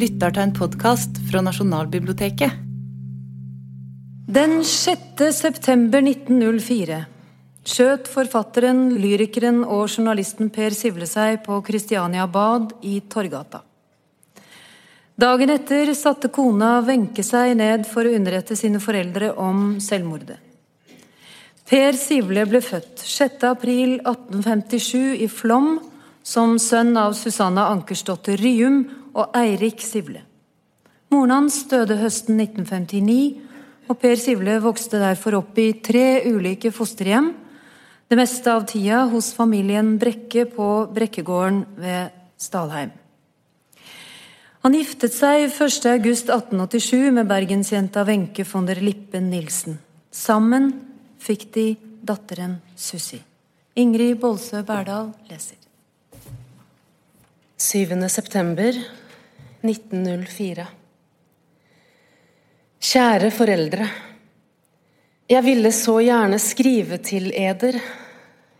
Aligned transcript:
lytter 0.00 0.32
til 0.32 0.46
en 0.46 0.52
podkast 0.56 1.18
fra 1.28 1.42
Nasjonalbiblioteket. 1.44 2.52
Den 4.30 4.60
6. 4.64 5.26
september 5.36 6.00
1904 6.00 7.00
skjøt 7.68 8.08
forfatteren, 8.08 8.94
lyrikeren 9.02 9.60
og 9.66 9.90
journalisten 9.90 10.48
Per 10.54 10.72
Sivle 10.72 11.08
seg 11.10 11.42
på 11.44 11.58
Kristiania 11.66 12.24
Bad 12.30 12.72
i 12.86 13.00
Torgata. 13.12 13.60
Dagen 15.20 15.52
etter 15.52 15.92
satte 15.98 16.30
kona 16.32 16.78
Wenche 16.86 17.24
seg 17.26 17.52
ned 17.60 17.84
for 17.88 18.08
å 18.08 18.14
underrette 18.16 18.56
sine 18.56 18.80
foreldre 18.80 19.34
om 19.36 19.74
selvmordet. 19.84 20.38
Per 21.68 21.98
Sivle 21.98 22.46
ble 22.48 22.62
født 22.64 23.04
6. 23.04 23.44
april 23.50 23.98
1857 24.00 25.20
i 25.26 25.28
Flom 25.28 25.74
som 26.24 26.56
sønn 26.62 26.96
av 26.96 27.12
Susanna 27.18 27.68
Ankersdotter 27.74 28.40
Ryum 28.40 28.80
og 29.14 29.36
Eirik 29.36 29.82
Sivle. 29.84 30.22
Moren 31.10 31.34
hans 31.34 31.64
døde 31.70 31.96
høsten 31.98 32.38
1959, 32.38 33.48
og 33.90 33.98
Per 33.98 34.14
Sivle 34.20 34.60
vokste 34.62 35.00
derfor 35.02 35.40
opp 35.40 35.58
i 35.58 35.72
tre 35.82 36.22
ulike 36.30 36.70
fosterhjem, 36.74 37.32
det 38.10 38.18
meste 38.18 38.50
av 38.50 38.64
tida 38.66 39.04
hos 39.10 39.32
familien 39.34 39.96
Brekke 39.98 40.46
på 40.50 40.68
Brekkegården 40.94 41.62
ved 41.78 42.14
Stalheim. 42.38 42.90
Han 44.60 44.74
giftet 44.76 45.14
seg 45.14 45.46
1.8.1887 45.46 47.14
med 47.16 47.28
bergensjenta 47.30 48.04
Wenche 48.04 48.44
von 48.44 48.66
der 48.68 48.82
Lippen 48.82 49.30
Nilsen. 49.32 49.78
Sammen 50.12 50.72
fikk 51.22 51.46
de 51.54 51.66
datteren 52.04 52.58
Sussi. 52.76 53.22
Ingrid 53.78 54.18
Bolsø 54.20 54.60
Berdal 54.66 55.14
leser. 55.30 55.56
7. 57.60 57.94
september 59.60 59.68
1904. 59.68 60.66
Kjære 62.80 63.30
foreldre. 63.30 63.88
Jeg 65.28 65.44
ville 65.44 65.72
så 65.72 66.00
gjerne 66.00 66.38
skrive 66.38 66.96
til 66.98 67.30
eder. 67.36 67.78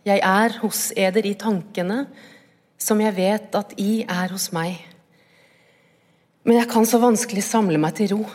Jeg 0.05 0.19
er 0.21 0.59
hos 0.61 0.93
eder 0.95 1.25
i 1.25 1.33
tankene, 1.33 2.07
som 2.77 3.01
jeg 3.01 3.15
vet 3.15 3.55
at 3.55 3.73
I 3.77 4.03
er 4.07 4.29
hos 4.31 4.51
meg. 4.53 4.77
Men 6.43 6.57
jeg 6.57 6.69
kan 6.69 6.85
så 6.85 6.99
vanskelig 7.01 7.43
samle 7.43 7.77
meg 7.77 7.95
til 7.97 8.15
ro. 8.15 8.25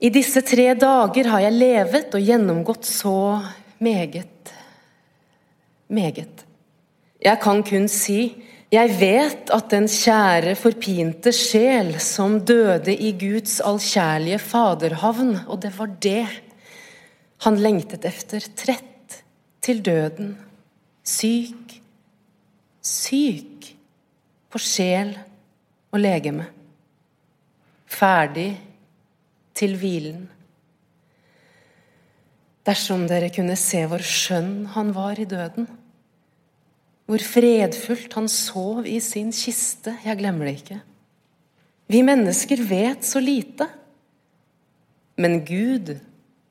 I 0.00 0.08
disse 0.08 0.40
tre 0.40 0.74
dager 0.74 1.28
har 1.28 1.40
jeg 1.40 1.58
levet 1.58 2.14
og 2.14 2.20
gjennomgått 2.20 2.84
så 2.84 3.40
meget, 3.78 4.52
meget. 5.88 6.44
Jeg 7.20 7.40
kan 7.40 7.62
kun 7.64 7.88
si 7.88 8.34
jeg 8.74 8.94
vet 8.98 9.50
at 9.54 9.68
den 9.70 9.86
kjære, 9.90 10.54
forpinte 10.58 11.32
sjel 11.36 11.92
som 12.02 12.40
døde 12.46 12.94
i 12.94 13.12
Guds 13.18 13.60
allkjærlige 13.62 14.40
faderhavn, 14.42 15.36
og 15.46 15.60
det 15.62 15.72
var 15.78 15.92
det 16.02 16.24
han 17.44 17.60
lengtet 17.60 18.06
efter, 18.08 18.44
trett 18.56 19.20
til 19.64 19.82
døden, 19.84 20.34
syk, 21.04 21.76
syk 22.80 23.70
på 24.50 24.60
sjel 24.62 25.12
og 25.92 26.00
legeme, 26.00 26.48
ferdig 27.86 28.48
til 29.54 29.76
hvilen. 29.78 30.26
Dersom 32.64 33.04
dere 33.10 33.28
kunne 33.34 33.60
se 33.60 33.84
hvor 33.86 34.02
skjønn 34.02 34.70
han 34.72 34.94
var 34.96 35.20
i 35.20 35.28
døden 35.28 35.68
hvor 37.04 37.20
fredfullt 37.20 38.14
han 38.16 38.28
sov 38.32 38.86
i 38.88 38.98
sin 39.04 39.32
kiste. 39.34 39.92
Jeg 40.04 40.18
glemmer 40.20 40.48
det 40.48 40.56
ikke. 40.60 40.78
Vi 41.92 42.00
mennesker 42.04 42.62
vet 42.64 43.04
så 43.04 43.20
lite. 43.20 43.68
Men 45.20 45.42
Gud, 45.44 45.96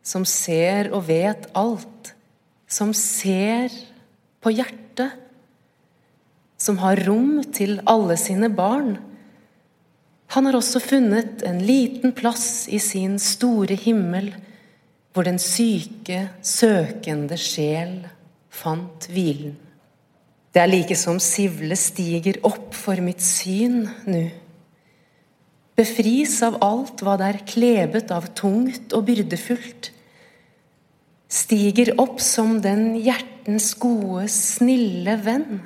som 0.06 0.26
ser 0.30 0.92
og 0.94 1.08
vet 1.10 1.50
alt, 1.58 2.14
som 2.70 2.94
ser 2.96 3.74
på 4.44 4.54
hjertet, 4.54 5.18
som 6.58 6.78
har 6.80 7.02
rom 7.08 7.42
til 7.52 7.82
alle 7.90 8.16
sine 8.20 8.48
barn, 8.54 8.96
han 10.34 10.48
har 10.48 10.56
også 10.58 10.80
funnet 10.82 11.44
en 11.46 11.60
liten 11.62 12.14
plass 12.16 12.66
i 12.72 12.80
sin 12.82 13.20
store 13.22 13.76
himmel, 13.78 14.32
hvor 15.14 15.28
den 15.28 15.38
syke, 15.42 16.30
søkende 16.42 17.38
sjel 17.38 18.00
fant 18.50 19.06
hvilen. 19.14 19.58
Det 20.54 20.62
er 20.62 20.70
like 20.70 20.96
som 20.98 21.18
sivle 21.18 21.74
stiger 21.80 22.38
opp 22.46 22.76
for 22.78 23.00
mitt 23.02 23.24
syn 23.26 23.88
nu. 24.06 24.30
Befris 25.74 26.36
av 26.46 26.60
alt 26.62 27.02
hva 27.02 27.16
der 27.18 27.40
er 27.40 27.48
klebet 27.50 28.12
av 28.14 28.28
tungt 28.38 28.94
og 28.94 29.08
byrdefullt. 29.08 29.90
Stiger 31.34 31.96
opp 31.98 32.20
som 32.22 32.60
den 32.62 32.92
hjertens 33.02 33.72
gode, 33.82 34.28
snille 34.30 35.18
venn, 35.26 35.64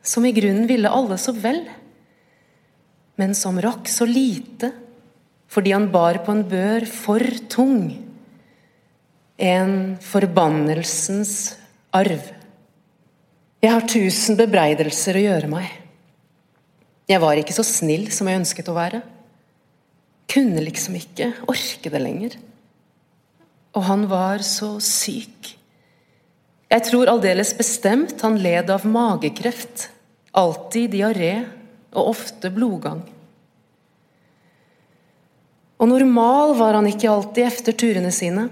som 0.00 0.24
i 0.24 0.32
grunnen 0.32 0.64
ville 0.70 0.88
alle 0.88 1.20
så 1.20 1.34
vel, 1.36 1.60
men 3.20 3.36
som 3.36 3.60
rakk 3.60 3.90
så 3.90 4.08
lite 4.08 4.72
fordi 5.48 5.72
han 5.72 5.86
bar 5.92 6.20
på 6.24 6.32
en 6.32 6.42
bør 6.44 6.84
for 6.92 7.24
tung, 7.48 7.86
en 9.40 9.96
forbannelsens 10.04 11.56
arv. 11.96 12.37
Jeg 13.58 13.74
har 13.74 13.86
tusen 13.90 14.36
bebreidelser 14.38 15.16
å 15.18 15.24
gjøre 15.24 15.50
meg. 15.50 15.70
Jeg 17.10 17.22
var 17.24 17.40
ikke 17.40 17.56
så 17.56 17.64
snill 17.66 18.06
som 18.14 18.28
jeg 18.30 18.38
ønsket 18.38 18.68
å 18.70 18.76
være. 18.76 19.00
Kunne 20.30 20.62
liksom 20.62 20.94
ikke 20.98 21.32
orke 21.50 21.90
det 21.90 22.02
lenger. 22.04 22.36
Og 23.74 23.82
han 23.88 24.06
var 24.10 24.44
så 24.46 24.76
syk. 24.84 25.56
Jeg 26.68 26.84
tror 26.86 27.10
aldeles 27.10 27.50
bestemt 27.56 28.20
han 28.22 28.38
led 28.44 28.70
av 28.70 28.84
magekreft, 28.86 29.88
alltid 30.36 30.92
diaré 30.94 31.32
og 31.96 32.12
ofte 32.12 32.52
blodgang. 32.54 33.00
Og 35.78 35.88
normal 35.88 36.54
var 36.58 36.76
han 36.78 36.86
ikke 36.90 37.10
alltid 37.10 37.46
efter 37.48 37.74
turene 37.78 38.10
sine. 38.14 38.50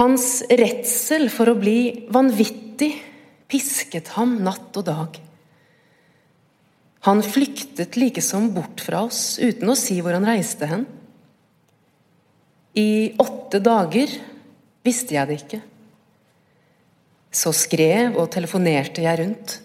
Hans 0.00 0.40
redsel 0.50 1.28
for 1.32 1.52
å 1.52 1.58
bli 1.58 2.08
vanvittig 2.10 2.96
pisket 3.50 4.14
ham 4.16 4.38
natt 4.44 4.76
og 4.78 4.86
dag. 4.88 5.18
Han 7.06 7.22
flyktet 7.22 7.98
likesom 7.98 8.50
bort 8.54 8.82
fra 8.82 9.04
oss 9.06 9.38
uten 9.38 9.70
å 9.70 9.78
si 9.78 10.00
hvor 10.02 10.16
han 10.16 10.26
reiste 10.26 10.66
hen. 10.66 10.86
I 12.76 13.14
åtte 13.22 13.60
dager 13.62 14.10
visste 14.86 15.14
jeg 15.14 15.28
det 15.28 15.38
ikke. 15.40 15.60
Så 17.30 17.52
skrev 17.54 18.18
og 18.18 18.30
telefonerte 18.34 19.04
jeg 19.04 19.20
rundt. 19.20 19.56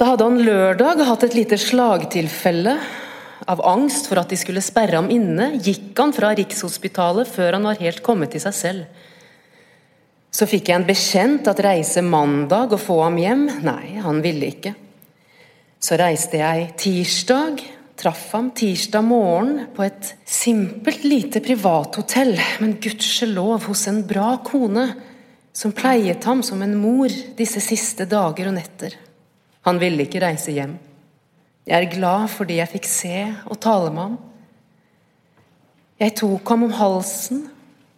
Da 0.00 0.08
hadde 0.08 0.26
han 0.26 0.42
lørdag 0.42 1.04
hatt 1.06 1.28
et 1.28 1.36
lite 1.36 1.58
slagtilfelle. 1.60 2.78
Av 3.52 3.60
angst 3.66 4.06
for 4.06 4.20
at 4.22 4.30
de 4.30 4.38
skulle 4.38 4.62
sperre 4.62 4.96
ham 4.96 5.10
inne, 5.10 5.52
gikk 5.58 5.98
han 5.98 6.14
fra 6.14 6.30
Rikshospitalet 6.38 7.28
før 7.28 7.58
han 7.58 7.66
var 7.66 7.80
helt 7.82 8.02
kommet 8.06 8.32
til 8.34 8.42
seg 8.42 8.54
selv. 8.54 9.01
Så 10.32 10.48
fikk 10.48 10.70
jeg 10.70 10.80
en 10.80 10.88
bekjent 10.88 11.48
at 11.50 11.60
reise 11.60 12.00
mandag 12.04 12.72
og 12.72 12.80
få 12.80 13.02
ham 13.02 13.18
hjem. 13.20 13.44
Nei, 13.66 13.98
han 14.00 14.22
ville 14.24 14.48
ikke. 14.48 14.72
Så 15.82 15.98
reiste 16.00 16.40
jeg 16.40 16.70
tirsdag, 16.80 17.60
traff 18.00 18.30
ham 18.32 18.48
tirsdag 18.56 19.04
morgen 19.04 19.66
på 19.76 19.84
et 19.84 20.14
simpelt 20.24 21.04
lite 21.04 21.42
privathotell, 21.44 22.32
men 22.62 22.78
gudskjelov 22.80 23.68
hos 23.68 23.84
en 23.90 24.00
bra 24.08 24.38
kone 24.46 24.86
som 25.52 25.74
pleiet 25.76 26.24
ham 26.24 26.40
som 26.42 26.62
en 26.64 26.78
mor 26.80 27.12
disse 27.36 27.60
siste 27.60 28.08
dager 28.08 28.48
og 28.48 28.56
netter. 28.56 28.96
Han 29.68 29.78
ville 29.82 30.06
ikke 30.06 30.22
reise 30.24 30.54
hjem. 30.54 30.78
Jeg 31.68 31.76
er 31.76 31.92
glad 31.92 32.30
fordi 32.32 32.56
jeg 32.58 32.72
fikk 32.72 32.88
se 32.88 33.18
og 33.44 33.60
tale 33.62 33.92
med 33.92 34.06
ham. 34.06 34.16
Jeg 36.02 36.16
tok 36.18 36.48
ham 36.50 36.64
om 36.66 36.72
halsen 36.74 37.44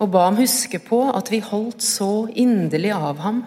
og 0.03 0.11
ba 0.11 0.27
ham 0.27 0.39
huske 0.41 0.81
på 0.83 1.01
at 1.15 1.31
vi 1.33 1.43
holdt 1.45 1.85
så 1.85 2.27
inderlig 2.31 2.93
av 2.97 3.23
ham, 3.23 3.45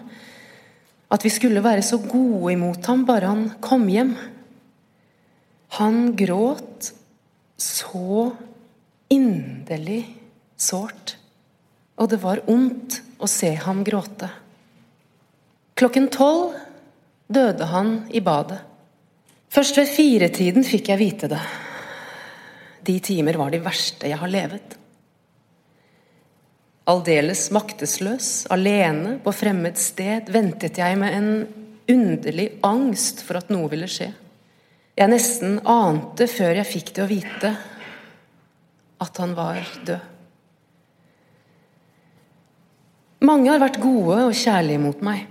at 1.08 1.24
vi 1.24 1.32
skulle 1.32 1.64
være 1.64 1.84
så 1.84 2.00
gode 2.02 2.52
imot 2.54 2.84
ham 2.88 3.04
bare 3.08 3.30
han 3.30 3.44
kom 3.64 3.86
hjem. 3.88 4.14
Han 5.78 6.12
gråt 6.16 6.92
så 7.58 8.30
inderlig 9.12 10.02
sårt, 10.56 11.16
og 11.98 12.10
det 12.12 12.20
var 12.22 12.44
ondt 12.50 13.00
å 13.18 13.28
se 13.30 13.54
ham 13.64 13.82
gråte. 13.86 14.28
Klokken 15.78 16.08
tolv 16.12 16.56
døde 17.28 17.68
han 17.70 17.92
i 18.10 18.20
badet. 18.24 18.60
Først 19.48 19.78
ved 19.80 19.88
firetiden 19.88 20.66
fikk 20.66 20.90
jeg 20.92 21.00
vite 21.00 21.30
det. 21.30 21.40
De 22.84 22.98
timer 23.04 23.36
var 23.40 23.52
de 23.52 23.60
verste 23.64 24.08
jeg 24.10 24.18
har 24.20 24.32
levet. 24.32 24.76
Aldeles 26.88 27.50
maktesløs, 27.52 28.46
alene 28.52 29.18
på 29.20 29.32
fremmed 29.36 29.76
sted, 29.76 30.30
ventet 30.32 30.80
jeg 30.80 30.96
med 31.00 31.16
en 31.16 31.32
underlig 31.88 32.48
angst 32.64 33.20
for 33.26 33.40
at 33.40 33.50
noe 33.52 33.68
ville 33.72 33.88
skje. 33.88 34.12
jeg 34.98 35.10
nesten 35.12 35.60
ante 35.68 36.26
før 36.26 36.56
jeg 36.58 36.66
fikk 36.66 36.94
det 36.96 37.02
å 37.04 37.10
vite 37.10 37.50
at 38.98 39.20
han 39.22 39.34
var 39.36 39.60
død. 39.86 40.14
Mange 43.28 43.50
har 43.50 43.60
vært 43.62 43.80
gode 43.82 44.28
og 44.28 44.36
kjærlige 44.36 44.82
mot 44.82 45.00
meg. 45.02 45.26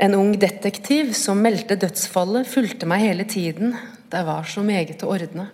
En 0.00 0.14
ung 0.16 0.34
detektiv 0.40 1.12
som 1.16 1.40
meldte 1.44 1.76
dødsfallet, 1.80 2.48
fulgte 2.48 2.88
meg 2.88 3.04
hele 3.04 3.24
tiden. 3.28 3.74
Det 4.12 4.22
var 4.24 4.48
så 4.48 4.64
meget 4.64 5.04
å 5.04 5.10
ordne. 5.12 5.50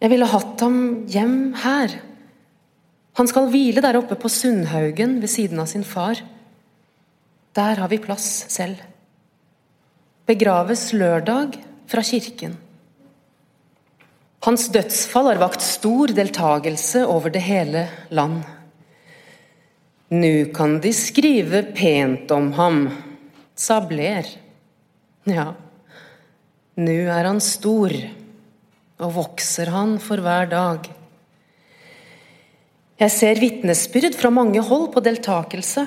Jeg 0.00 0.12
ville 0.12 0.28
hatt 0.28 0.60
ham 0.64 0.78
hjem 1.08 1.38
her. 1.64 1.96
Han 3.14 3.30
skal 3.30 3.46
hvile 3.50 3.82
der 3.84 3.98
oppe 4.00 4.16
på 4.18 4.30
Sundhaugen 4.32 5.20
ved 5.22 5.30
siden 5.30 5.60
av 5.62 5.68
sin 5.70 5.84
far. 5.86 6.18
Der 7.54 7.78
har 7.78 7.90
vi 7.90 8.00
plass 8.02 8.46
selv. 8.50 8.80
Begraves 10.26 10.88
lørdag 10.96 11.60
fra 11.86 12.02
kirken. 12.02 12.56
Hans 14.44 14.66
dødsfall 14.68 15.30
har 15.30 15.40
vakt 15.40 15.62
stor 15.64 16.10
deltagelse 16.16 17.04
over 17.08 17.32
det 17.32 17.44
hele 17.46 17.86
land. 18.10 18.42
Nå 20.12 20.32
kan 20.56 20.76
de 20.84 20.92
skrive 20.92 21.62
pent 21.74 22.30
om 22.34 22.50
ham, 22.58 22.82
sa 23.56 23.78
Blair. 23.80 24.26
Ja, 25.24 25.46
nå 26.76 26.98
er 27.14 27.30
han 27.30 27.40
stor, 27.40 27.94
og 29.00 29.16
vokser 29.16 29.72
han 29.72 29.96
for 30.02 30.20
hver 30.20 30.50
dag. 30.50 30.90
Jeg 33.00 33.10
ser 33.10 33.40
vitnesbyrd 33.42 34.14
fra 34.14 34.30
mange 34.30 34.62
hold 34.62 34.92
på 34.94 35.02
deltakelse. 35.02 35.82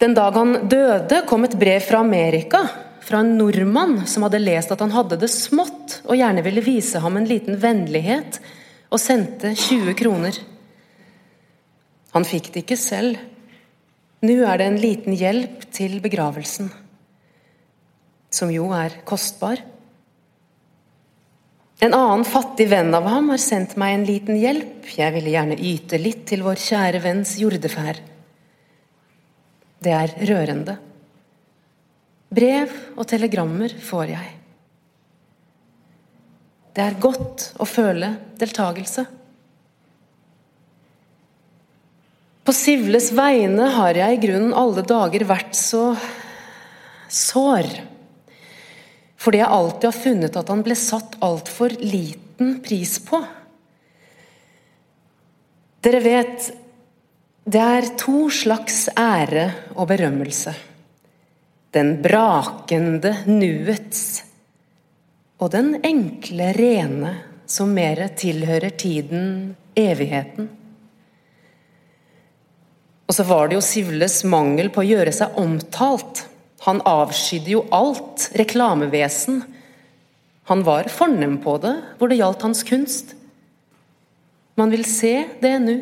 Den 0.00 0.14
dag 0.16 0.32
han 0.36 0.68
døde, 0.68 1.22
kom 1.28 1.44
et 1.44 1.56
brev 1.60 1.84
fra 1.84 2.00
Amerika, 2.00 2.62
fra 3.04 3.20
en 3.20 3.34
nordmann 3.38 4.00
som 4.08 4.24
hadde 4.24 4.40
lest 4.40 4.72
at 4.72 4.80
han 4.82 4.94
hadde 4.94 5.18
det 5.20 5.28
smått, 5.32 6.00
og 6.08 6.16
gjerne 6.16 6.44
ville 6.44 6.64
vise 6.64 7.00
ham 7.04 7.20
en 7.20 7.28
liten 7.28 7.60
vennlighet, 7.60 8.40
og 8.88 9.02
sendte 9.02 9.52
20 9.52 9.96
kroner. 9.98 10.40
Han 12.16 12.24
fikk 12.24 12.48
det 12.54 12.64
ikke 12.64 12.80
selv. 12.80 13.20
Nå 14.24 14.40
er 14.48 14.60
det 14.60 14.66
en 14.70 14.80
liten 14.80 15.16
hjelp 15.16 15.66
til 15.74 15.98
begravelsen, 16.00 16.70
som 18.32 18.52
jo 18.52 18.70
er 18.72 19.02
kostbar. 19.04 19.60
En 21.84 21.92
annen 21.92 22.24
fattig 22.24 22.70
venn 22.70 22.94
av 22.96 23.04
ham 23.10 23.28
har 23.34 23.40
sendt 23.42 23.74
meg 23.76 23.94
en 23.94 24.06
liten 24.08 24.38
hjelp. 24.40 24.86
Jeg 24.96 25.12
ville 25.12 25.32
gjerne 25.34 25.58
yte 25.60 26.00
litt 26.00 26.24
til 26.30 26.44
vår 26.46 26.60
kjære 26.60 27.02
venns 27.04 27.34
jordeferd. 27.40 28.00
Det 29.84 29.92
er 29.92 30.14
rørende. 30.30 30.78
Brev 32.32 32.72
og 32.96 33.04
telegrammer 33.10 33.74
får 33.84 34.12
jeg. 34.14 34.32
Det 36.76 36.84
er 36.84 36.96
godt 37.00 37.50
å 37.60 37.68
føle 37.68 38.10
deltakelse. 38.40 39.04
På 42.46 42.54
Sivles 42.54 43.10
vegne 43.16 43.68
har 43.74 43.98
jeg 43.98 44.16
i 44.16 44.22
grunnen 44.22 44.56
alle 44.56 44.84
dager 44.86 45.24
vært 45.28 45.56
så 45.58 45.90
sår 47.10 47.68
fordi 49.16 49.40
jeg 49.40 49.52
alltid 49.58 49.88
har 49.88 49.96
funnet 49.96 50.38
at 50.38 50.52
han 50.52 50.62
ble 50.64 50.76
satt 50.78 51.16
altfor 51.24 51.74
liten 51.80 52.58
pris 52.64 52.98
på. 53.04 53.20
Dere 55.86 56.02
vet, 56.04 56.50
det 57.46 57.62
er 57.62 57.88
to 57.98 58.26
slags 58.32 58.88
ære 58.98 59.46
og 59.76 59.88
berømmelse. 59.92 60.52
Den 61.76 61.96
brakende 62.02 63.12
nuets 63.28 64.02
og 65.36 65.52
den 65.52 65.74
enkle, 65.84 66.52
rene 66.56 67.12
som 67.46 67.74
mer 67.76 68.00
tilhører 68.16 68.72
tiden, 68.80 69.54
evigheten. 69.76 70.48
Og 73.06 73.14
så 73.14 73.26
var 73.28 73.48
det 73.48 73.58
jo 73.58 73.64
Sivles 73.64 74.22
mangel 74.26 74.72
på 74.74 74.82
å 74.82 74.88
gjøre 74.88 75.12
seg 75.14 75.36
omtalt 75.38 76.24
han 76.66 76.82
avskydde 76.82 77.52
jo 77.52 77.62
alt 77.74 78.30
reklamevesen. 78.34 79.44
Han 80.50 80.64
var 80.66 80.90
fornem 80.90 81.38
på 81.42 81.54
det 81.62 81.76
hvor 81.98 82.10
det 82.10 82.18
gjaldt 82.18 82.42
hans 82.42 82.64
kunst. 82.66 83.14
Man 84.58 84.72
vil 84.74 84.82
se 84.88 85.14
det 85.42 85.54
nå. 85.62 85.76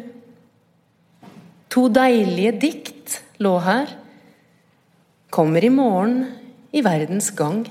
To 1.72 1.86
deilige 1.88 2.52
dikt 2.66 3.18
lå 3.42 3.56
her. 3.64 3.88
Kommer 5.32 5.64
i 5.64 5.72
morgen 5.72 6.20
i 6.74 6.84
verdens 6.84 7.30
gang. 7.34 7.64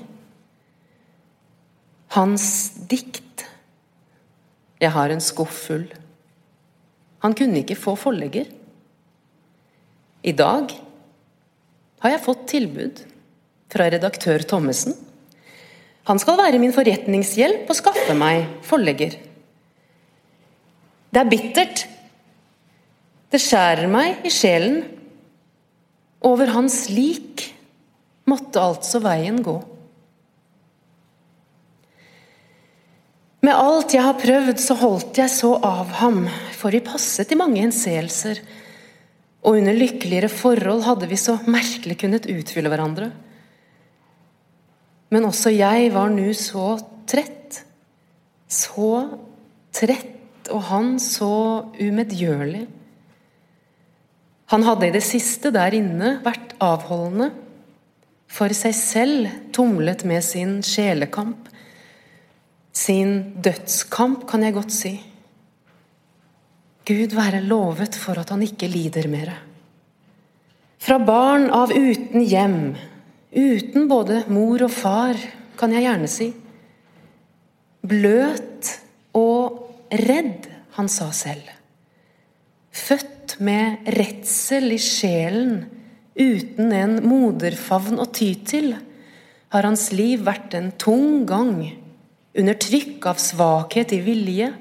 Hans 2.18 2.46
dikt. 2.90 3.46
Jeg 4.82 4.90
har 4.92 5.14
en 5.14 5.22
skuff 5.22 5.54
full. 5.68 5.86
Han 7.22 7.32
kunne 7.38 7.62
ikke 7.62 7.78
få 7.78 7.94
forlegger. 7.96 8.50
I 10.24 10.32
dag 10.34 10.74
har 12.04 12.12
jeg 12.12 12.24
fått 12.26 12.46
tilbud 12.52 13.00
fra 13.72 13.88
redaktør 13.88 14.44
Thommessen. 14.44 14.92
Han 16.04 16.20
skal 16.20 16.36
være 16.36 16.60
min 16.60 16.74
forretningshjelp 16.76 17.70
og 17.72 17.78
skaffe 17.78 18.12
meg 18.18 18.44
forlegger. 18.66 19.16
Det 21.08 21.22
er 21.22 21.30
bittert. 21.30 21.86
Det 23.32 23.40
skjærer 23.40 23.88
meg 23.88 24.26
i 24.28 24.32
sjelen. 24.32 24.82
Over 26.28 26.52
hans 26.52 26.90
lik 26.92 27.46
måtte 28.28 28.60
altså 28.60 29.00
veien 29.04 29.40
gå. 29.44 29.56
Med 33.44 33.56
alt 33.56 33.96
jeg 33.96 34.04
har 34.04 34.20
prøvd, 34.20 34.60
så 34.60 34.76
holdt 34.80 35.18
jeg 35.20 35.32
så 35.32 35.54
av 35.56 35.90
ham, 36.00 36.22
for 36.56 36.72
vi 36.72 36.84
passet 36.84 37.32
i 37.32 37.40
mange 37.40 37.60
henseelser 37.60 38.40
og 39.44 39.58
under 39.58 39.76
lykkeligere 39.76 40.30
forhold 40.32 40.86
hadde 40.86 41.08
vi 41.10 41.18
så 41.20 41.36
merkelig 41.44 41.98
kunnet 42.00 42.28
utfylle 42.32 42.70
hverandre. 42.72 43.10
Men 45.12 45.28
også 45.28 45.52
jeg 45.52 45.90
var 45.94 46.08
nå 46.10 46.30
så 46.38 46.78
trett. 47.08 47.60
Så 48.48 48.88
trett, 49.74 50.48
og 50.48 50.64
han 50.70 50.94
så 51.02 51.34
umedgjørlig. 51.76 52.64
Han 54.52 54.64
hadde 54.64 54.88
i 54.88 54.94
det 54.94 55.04
siste 55.04 55.52
der 55.54 55.76
inne 55.76 56.18
vært 56.24 56.56
avholdende. 56.62 57.30
For 58.34 58.52
seg 58.56 58.74
selv 58.76 59.32
tumlet 59.54 60.06
med 60.08 60.24
sin 60.26 60.58
sjelekamp. 60.66 61.50
Sin 62.74 63.34
dødskamp, 63.44 64.24
kan 64.30 64.42
jeg 64.42 64.56
godt 64.56 64.74
si. 64.74 64.96
Gud 66.84 67.14
være 67.16 67.40
lovet 67.40 67.96
for 67.96 68.20
at 68.20 68.28
han 68.34 68.42
ikke 68.44 68.68
lider 68.68 69.08
mer. 69.08 69.30
Fra 70.84 70.98
barn 71.00 71.46
av 71.48 71.72
uten 71.72 72.20
hjem, 72.28 72.74
uten 73.32 73.86
både 73.88 74.24
mor 74.28 74.66
og 74.66 74.72
far, 74.74 75.16
kan 75.56 75.72
jeg 75.72 75.86
gjerne 75.86 76.10
si. 76.12 76.28
Bløt 77.84 78.72
og 79.16 79.96
redd, 80.04 80.50
han 80.76 80.90
sa 80.92 81.08
selv. 81.14 81.48
Født 82.74 83.38
med 83.40 83.88
redsel 83.96 84.74
i 84.74 84.80
sjelen, 84.82 85.62
uten 86.14 86.72
en 86.74 86.98
moderfavn 87.06 87.96
å 88.02 88.10
ty 88.12 88.34
til, 88.44 88.74
har 89.54 89.64
hans 89.64 89.88
liv 89.94 90.20
vært 90.26 90.58
en 90.58 90.72
tung 90.76 91.24
gang, 91.24 91.62
under 92.34 92.56
trykk 92.60 93.06
av 93.08 93.20
svakhet 93.22 93.94
i 93.94 94.04
vilje, 94.04 94.52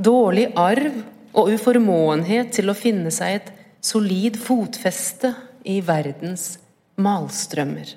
dårlig 0.00 0.52
arv 0.56 1.02
og 1.32 1.50
uformåenhet 1.54 2.52
til 2.56 2.70
å 2.70 2.76
finne 2.76 3.12
seg 3.14 3.38
et 3.38 3.50
solid 3.84 4.36
fotfeste 4.40 5.32
i 5.68 5.80
verdens 5.84 6.56
malstrømmer. 7.00 7.94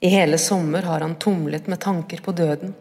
I 0.00 0.08
hele 0.08 0.38
sommer 0.40 0.86
har 0.88 1.04
han 1.04 1.18
tumlet 1.20 1.68
med 1.68 1.80
tanker 1.82 2.22
på 2.24 2.32
døden. 2.32 2.72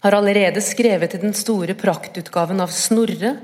Har 0.00 0.16
allerede 0.16 0.62
skrevet 0.64 1.14
i 1.14 1.20
den 1.20 1.34
store 1.36 1.76
praktutgaven 1.76 2.62
av 2.64 2.72
Snorre 2.72 3.34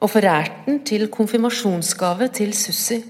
og 0.00 0.08
forært 0.08 0.64
den 0.64 0.80
til 0.88 1.10
konfirmasjonsgave 1.12 2.30
til 2.32 2.54
Sussi. 2.56 3.02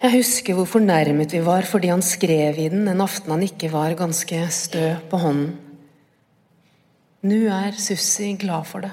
Jeg 0.00 0.16
husker 0.16 0.56
hvor 0.56 0.68
fornærmet 0.68 1.36
vi 1.36 1.44
var 1.44 1.68
fordi 1.68 1.92
han 1.92 2.02
skrev 2.04 2.58
i 2.60 2.70
den 2.72 2.88
en 2.88 3.04
aften 3.04 3.36
han 3.36 3.44
ikke 3.44 3.70
var 3.72 3.96
ganske 4.00 4.40
stø 4.52 4.88
på 5.10 5.20
hånden. 5.20 5.54
Nå 7.24 7.40
er 7.52 7.76
Sussi 7.80 8.32
glad 8.40 8.68
for 8.68 8.84
det. 8.84 8.92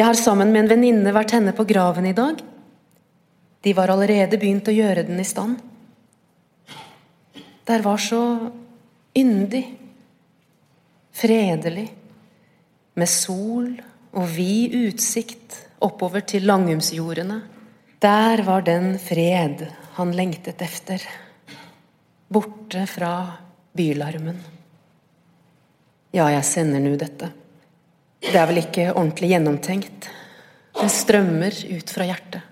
Jeg 0.00 0.06
har 0.06 0.16
sammen 0.16 0.48
med 0.48 0.62
en 0.62 0.70
venninne 0.70 1.12
vært 1.12 1.34
henne 1.34 1.52
på 1.52 1.66
graven 1.68 2.06
i 2.08 2.14
dag. 2.16 2.38
De 3.60 3.72
var 3.76 3.90
allerede 3.92 4.38
begynt 4.40 4.70
å 4.70 4.72
gjøre 4.72 5.02
den 5.04 5.18
i 5.20 5.26
stand. 5.28 5.58
Der 7.68 7.82
var 7.84 8.00
så 8.00 8.22
yndig, 9.20 9.60
fredelig, 11.12 11.84
med 12.96 13.12
sol 13.12 13.66
og 14.16 14.30
vid 14.32 14.78
utsikt 14.78 15.58
oppover 15.84 16.24
til 16.24 16.48
Langumsjordene. 16.48 17.36
Der 18.00 18.40
var 18.46 18.64
den 18.64 18.94
fred 19.04 19.66
han 19.98 20.16
lengtet 20.16 20.64
efter. 20.64 21.04
borte 22.32 22.86
fra 22.86 23.36
bylarmen. 23.76 24.40
Ja, 26.14 26.30
jeg 26.30 26.44
sender 26.44 26.80
nu 26.80 26.96
dette. 26.96 27.32
Det 28.20 28.36
er 28.36 28.48
vel 28.50 28.60
ikke 28.60 28.90
ordentlig 28.92 29.30
gjennomtenkt. 29.32 30.08
Det 30.76 30.90
strømmer 30.92 31.54
ut 31.72 31.92
fra 31.92 32.04
hjertet. 32.04 32.44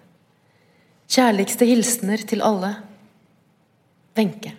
Kjærligste 1.08 1.68
hilsener 1.68 2.24
til 2.28 2.40
alle. 2.44 2.72
Wenche. 4.16 4.54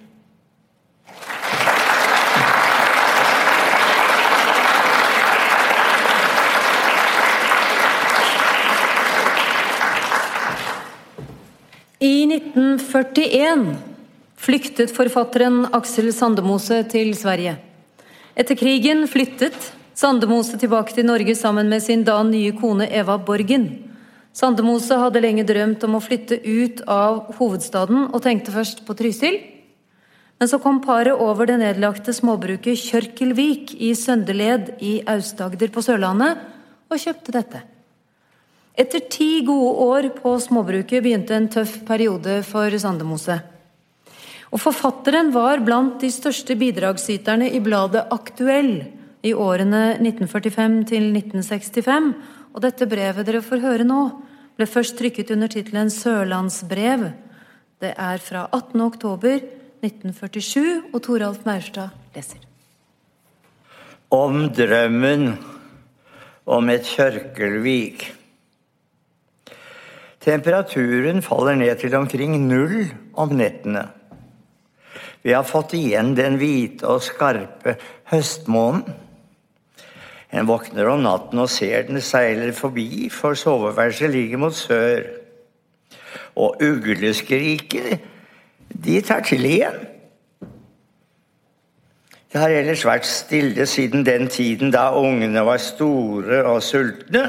I 11.99 12.13
1941 12.29 13.65
flyktet 14.39 14.93
forfatteren 14.95 15.65
Aksel 15.75 16.13
Sandemose 16.15 16.83
til 16.93 17.11
Sverige. 17.17 17.57
Etter 18.39 18.55
krigen 18.55 19.03
flyttet 19.11 19.73
Sandemose 19.99 20.55
tilbake 20.55 20.93
til 20.95 21.03
Norge 21.09 21.33
sammen 21.35 21.67
med 21.67 21.83
sin 21.83 22.05
da 22.07 22.21
nye 22.23 22.53
kone 22.55 22.85
Eva 22.87 23.17
Borgen. 23.19 23.65
Sandemose 24.31 24.95
hadde 24.95 25.19
lenge 25.19 25.43
drømt 25.43 25.81
om 25.83 25.97
å 25.97 25.99
flytte 25.99 26.37
ut 26.39 26.79
av 26.87 27.33
hovedstaden 27.35 28.05
og 28.05 28.21
tenkte 28.23 28.53
først 28.53 28.85
på 28.87 28.95
Trysil. 28.95 29.35
Men 30.39 30.47
så 30.47 30.61
kom 30.63 30.77
paret 30.85 31.19
over 31.19 31.49
det 31.49 31.57
nedlagte 31.59 32.15
småbruket 32.15 32.79
Kjørkelvik 32.79 33.73
i 33.75 33.89
Søndeled 33.97 34.69
i 34.79 34.93
Aust-Agder 35.03 35.73
på 35.75 35.83
Sørlandet 35.83 36.45
og 36.87 37.01
kjøpte 37.03 37.35
dette. 37.35 37.61
Etter 38.79 39.03
ti 39.11 39.41
gode 39.43 39.73
år 39.83 40.07
på 40.21 40.37
småbruket 40.39 41.03
begynte 41.03 41.35
en 41.35 41.49
tøff 41.51 41.81
periode 41.89 42.37
for 42.47 42.77
Sandemose. 42.79 43.35
Og 44.47 44.63
Forfatteren 44.63 45.33
var 45.35 45.59
blant 45.59 45.99
de 45.99 46.13
største 46.13 46.55
bidragsyterne 46.55 47.51
i 47.51 47.59
bladet 47.59 48.05
Aktuell 48.15 48.95
i 49.25 49.33
årene 49.35 49.99
1945 49.99 50.75
til 50.89 51.09
1965, 51.11 52.11
og 52.53 52.63
dette 52.63 52.87
brevet 52.89 53.27
dere 53.27 53.43
får 53.43 53.63
høre 53.63 53.87
nå, 53.87 54.01
ble 54.57 54.67
først 54.67 54.97
trykket 54.99 55.31
under 55.35 55.51
tittelen 55.51 55.91
Sørlandsbrev. 55.93 57.09
Det 57.79 57.93
er 57.95 58.23
fra 58.23 58.47
18. 58.51 58.81
oktober 58.83 59.39
1947, 59.83 60.91
og 60.93 61.01
Toralf 61.03 61.45
Maurstad 61.47 61.95
leser. 62.15 62.43
Om 64.11 64.49
drømmen 64.55 65.29
om 66.49 66.71
et 66.73 66.87
Kjørkelvik. 66.89 68.07
Temperaturen 70.19 71.21
faller 71.23 71.55
ned 71.55 71.75
til 71.79 71.95
omkring 71.95 72.35
null 72.47 72.89
om 73.13 73.35
nettene. 73.37 73.85
Vi 75.23 75.35
har 75.35 75.47
fått 75.47 75.75
igjen 75.77 76.15
den 76.17 76.39
hvite 76.39 76.87
og 76.87 77.03
skarpe 77.03 77.75
høstmånen. 78.11 78.83
En 80.31 80.47
våkner 80.49 80.87
om 80.91 81.01
natten 81.03 81.41
og 81.41 81.49
ser 81.49 81.87
den 81.87 82.01
seiler 82.05 82.51
forbi, 82.53 83.09
for 83.09 83.33
soveværelset 83.33 84.13
ligger 84.13 84.37
mot 84.37 84.55
sør. 84.55 85.07
Og 86.37 86.61
ugleskriket, 86.61 87.99
de 88.69 89.01
tar 89.01 89.25
til 89.25 89.45
igjen. 89.45 89.79
Det 92.29 92.37
har 92.37 92.53
ellers 92.53 92.85
vært 92.85 93.09
stille 93.09 93.65
siden 93.65 94.05
den 94.05 94.27
tiden 94.29 94.69
da 94.71 94.91
ungene 94.93 95.41
var 95.45 95.57
store 95.57 96.43
og 96.45 96.61
sultne 96.63 97.25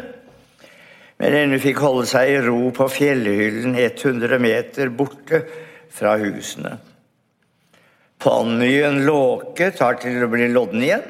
men 1.20 1.36
ennå 1.36 1.58
fikk 1.60 1.82
holde 1.84 2.06
seg 2.08 2.30
i 2.32 2.38
ro 2.46 2.70
på 2.72 2.86
fjellhyllen 2.88 3.74
100 3.76 4.40
meter 4.40 4.88
borte 4.96 5.42
fra 5.92 6.14
husene. 6.20 6.78
Ponnien 8.20 9.02
Låke 9.04 9.68
tar 9.76 9.98
til 10.00 10.16
å 10.24 10.30
bli 10.32 10.48
lodden 10.52 10.84
igjen, 10.84 11.04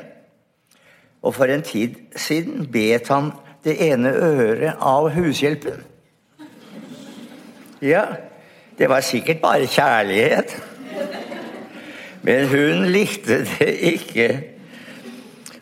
og 1.23 1.35
for 1.37 1.53
en 1.53 1.63
tid 1.63 1.97
siden 2.17 2.67
bet 2.73 3.09
han 3.13 3.33
det 3.65 3.77
ene 3.91 4.13
øret 4.13 4.81
av 4.81 5.11
hushjelpen. 5.13 5.85
Ja, 7.85 8.05
det 8.79 8.89
var 8.89 9.05
sikkert 9.05 9.41
bare 9.41 9.69
kjærlighet. 9.69 10.57
Men 12.23 12.49
hun 12.49 12.89
likte 12.93 13.43
det 13.45 13.71
ikke. 13.95 14.29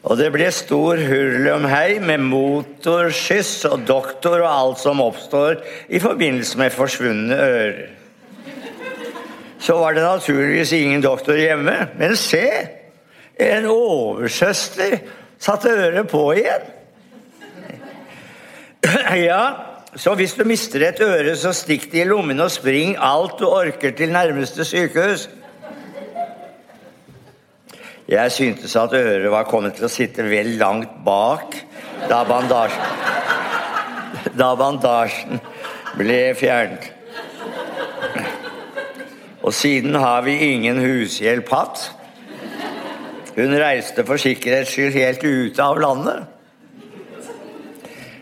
Og 0.02 0.16
det 0.18 0.30
ble 0.34 0.46
stor 0.54 0.98
hurlumhei 1.08 1.98
med 2.02 2.22
motorskyss 2.30 3.66
og 3.68 3.82
doktor 3.86 4.40
og 4.40 4.50
alt 4.50 4.82
som 4.82 5.02
oppstår 5.02 5.58
i 5.90 6.00
forbindelse 6.02 6.58
med 6.58 6.74
forsvunne 6.74 7.34
ører. 7.34 7.80
Så 9.58 9.74
var 9.74 9.94
det 9.94 10.02
naturligvis 10.06 10.72
ingen 10.72 11.02
doktor 11.02 11.34
hjemme, 11.38 11.88
men 11.98 12.16
se! 12.16 12.46
En 13.38 13.66
oversøster 13.70 14.96
satte 15.38 15.70
øret 15.70 16.08
på 16.10 16.22
igjen. 16.36 16.66
Ja, 19.28 19.42
så 19.96 20.14
hvis 20.14 20.34
du 20.38 20.44
mister 20.46 20.84
et 20.88 21.00
øre, 21.02 21.34
så 21.36 21.52
stikk 21.56 21.88
det 21.92 22.04
i 22.04 22.08
lommen 22.08 22.40
og 22.40 22.50
spring 22.54 22.94
alt 23.00 23.38
du 23.40 23.46
orker 23.48 23.90
til 23.96 24.12
nærmeste 24.14 24.64
sykehus. 24.64 25.28
Jeg 28.08 28.32
syntes 28.32 28.76
at 28.76 28.94
øret 28.96 29.30
var 29.30 29.48
kommet 29.50 29.74
til 29.76 29.84
å 29.84 29.92
sitte 29.92 30.24
vel 30.24 30.54
langt 30.60 30.94
bak 31.04 31.58
da 32.08 32.22
bandasjen, 32.24 32.86
da 34.38 34.54
bandasjen 34.56 35.42
ble 35.98 36.20
fjernet. 36.38 36.86
Og 39.42 39.52
siden 39.54 39.94
har 39.98 40.22
vi 40.24 40.38
ingen 40.52 40.80
hushjelp 40.80 41.52
hatt. 41.52 41.84
Hun 43.38 43.54
reiste 43.54 44.02
for 44.02 44.18
sikkerhets 44.18 44.72
skyld 44.74 44.96
helt 44.98 45.22
ute 45.22 45.62
av 45.62 45.78
landet. 45.78 46.24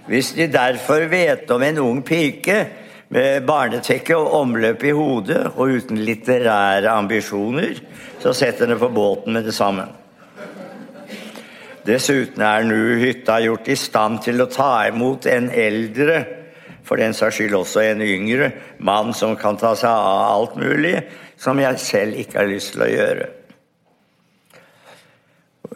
Hvis 0.06 0.34
De 0.36 0.46
derfor 0.52 1.06
vet 1.08 1.50
om 1.50 1.62
en 1.64 1.78
ung 1.80 2.02
pike 2.04 2.56
med 3.08 3.46
barnetekke 3.48 4.16
og 4.18 4.34
omløp 4.42 4.84
i 4.84 4.92
hodet 4.94 5.40
og 5.54 5.72
uten 5.78 6.02
litterære 6.04 6.92
ambisjoner, 6.92 7.80
så 8.20 8.34
setter 8.36 8.66
henne 8.66 8.76
på 8.78 8.90
båten 8.92 9.32
med 9.32 9.48
det 9.48 9.54
samme. 9.56 9.86
Dessuten 11.86 12.42
er 12.42 12.66
nå 12.66 12.98
hytta 13.00 13.38
gjort 13.40 13.70
i 13.72 13.78
stand 13.78 14.20
til 14.26 14.42
å 14.42 14.48
ta 14.50 14.70
imot 14.90 15.30
en 15.30 15.48
eldre, 15.48 16.18
for 16.84 17.00
den 17.00 17.16
saks 17.16 17.38
skyld 17.38 17.56
også 17.56 17.86
en 17.86 18.04
yngre, 18.04 18.50
mann 18.78 19.14
som 19.16 19.32
kan 19.38 19.56
ta 19.58 19.72
seg 19.78 19.90
av 19.90 20.26
alt 20.34 20.60
mulig 20.60 20.98
som 21.40 21.58
jeg 21.62 21.82
selv 21.82 22.20
ikke 22.20 22.42
har 22.42 22.52
lyst 22.52 22.74
til 22.74 22.84
å 22.84 22.92
gjøre. 22.92 23.35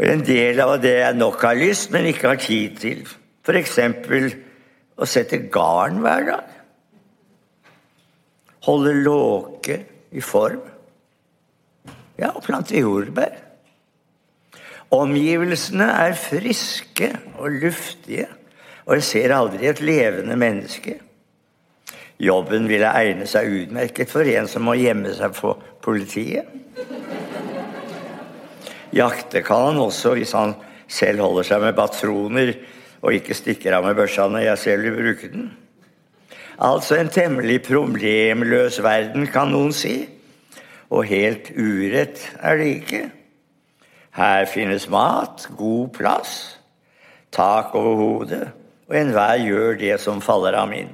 En 0.00 0.22
del 0.24 0.60
av 0.64 0.78
det 0.80 0.94
jeg 0.96 1.16
nok 1.18 1.42
har 1.44 1.58
lyst, 1.58 1.90
men 1.92 2.08
ikke 2.08 2.30
har 2.30 2.40
tid 2.40 2.78
til. 2.80 3.02
F.eks. 3.44 3.76
å 4.96 5.08
sette 5.08 5.42
garn 5.52 6.00
hver 6.00 6.26
dag. 6.28 6.56
Holde 8.64 8.94
låke 9.04 9.76
i 10.12 10.24
form. 10.24 10.64
Ja, 12.20 12.32
og 12.32 12.42
plante 12.44 12.80
jordbær. 12.80 13.36
Omgivelsene 14.90 15.86
er 16.02 16.16
friske 16.18 17.12
og 17.38 17.60
luftige, 17.62 18.26
og 18.88 18.98
jeg 18.98 19.06
ser 19.06 19.36
aldri 19.36 19.68
et 19.70 19.84
levende 19.84 20.36
menneske. 20.36 20.96
Jobben 22.20 22.66
ville 22.68 22.90
egne 22.98 23.28
seg 23.28 23.52
utmerket 23.62 24.10
for 24.10 24.28
en 24.28 24.48
som 24.50 24.66
må 24.66 24.74
gjemme 24.76 25.12
seg 25.16 25.36
for 25.36 25.60
politiet. 25.84 26.48
Jakte 28.96 29.42
kan 29.46 29.70
han 29.70 29.80
også 29.82 30.14
hvis 30.18 30.34
han 30.34 30.54
selv 30.90 31.22
holder 31.22 31.46
seg 31.46 31.62
med 31.62 31.76
patroner 31.78 32.54
og 33.00 33.16
ikke 33.16 33.36
stikker 33.36 33.76
av 33.76 33.86
med 33.86 33.96
børsa 33.98 34.26
når 34.28 34.48
jeg 34.48 34.62
selv 34.64 34.88
vil 34.88 34.98
bruke 34.98 35.30
den. 35.32 35.50
Altså 36.60 36.98
en 37.00 37.08
temmelig 37.08 37.62
problemløs 37.64 38.82
verden, 38.84 39.26
kan 39.32 39.48
noen 39.48 39.72
si. 39.72 40.02
Og 40.90 41.06
helt 41.08 41.52
urett 41.56 42.20
er 42.42 42.58
det 42.60 42.70
ikke. 42.80 43.02
Her 44.12 44.44
finnes 44.50 44.88
mat, 44.90 45.46
god 45.56 45.92
plass, 45.94 46.32
tak 47.32 47.74
over 47.78 47.94
hodet, 47.96 48.48
og 48.90 48.96
enhver 48.98 49.38
gjør 49.38 49.78
det 49.78 50.00
som 50.02 50.20
faller 50.20 50.58
ham 50.58 50.74
inn. 50.74 50.90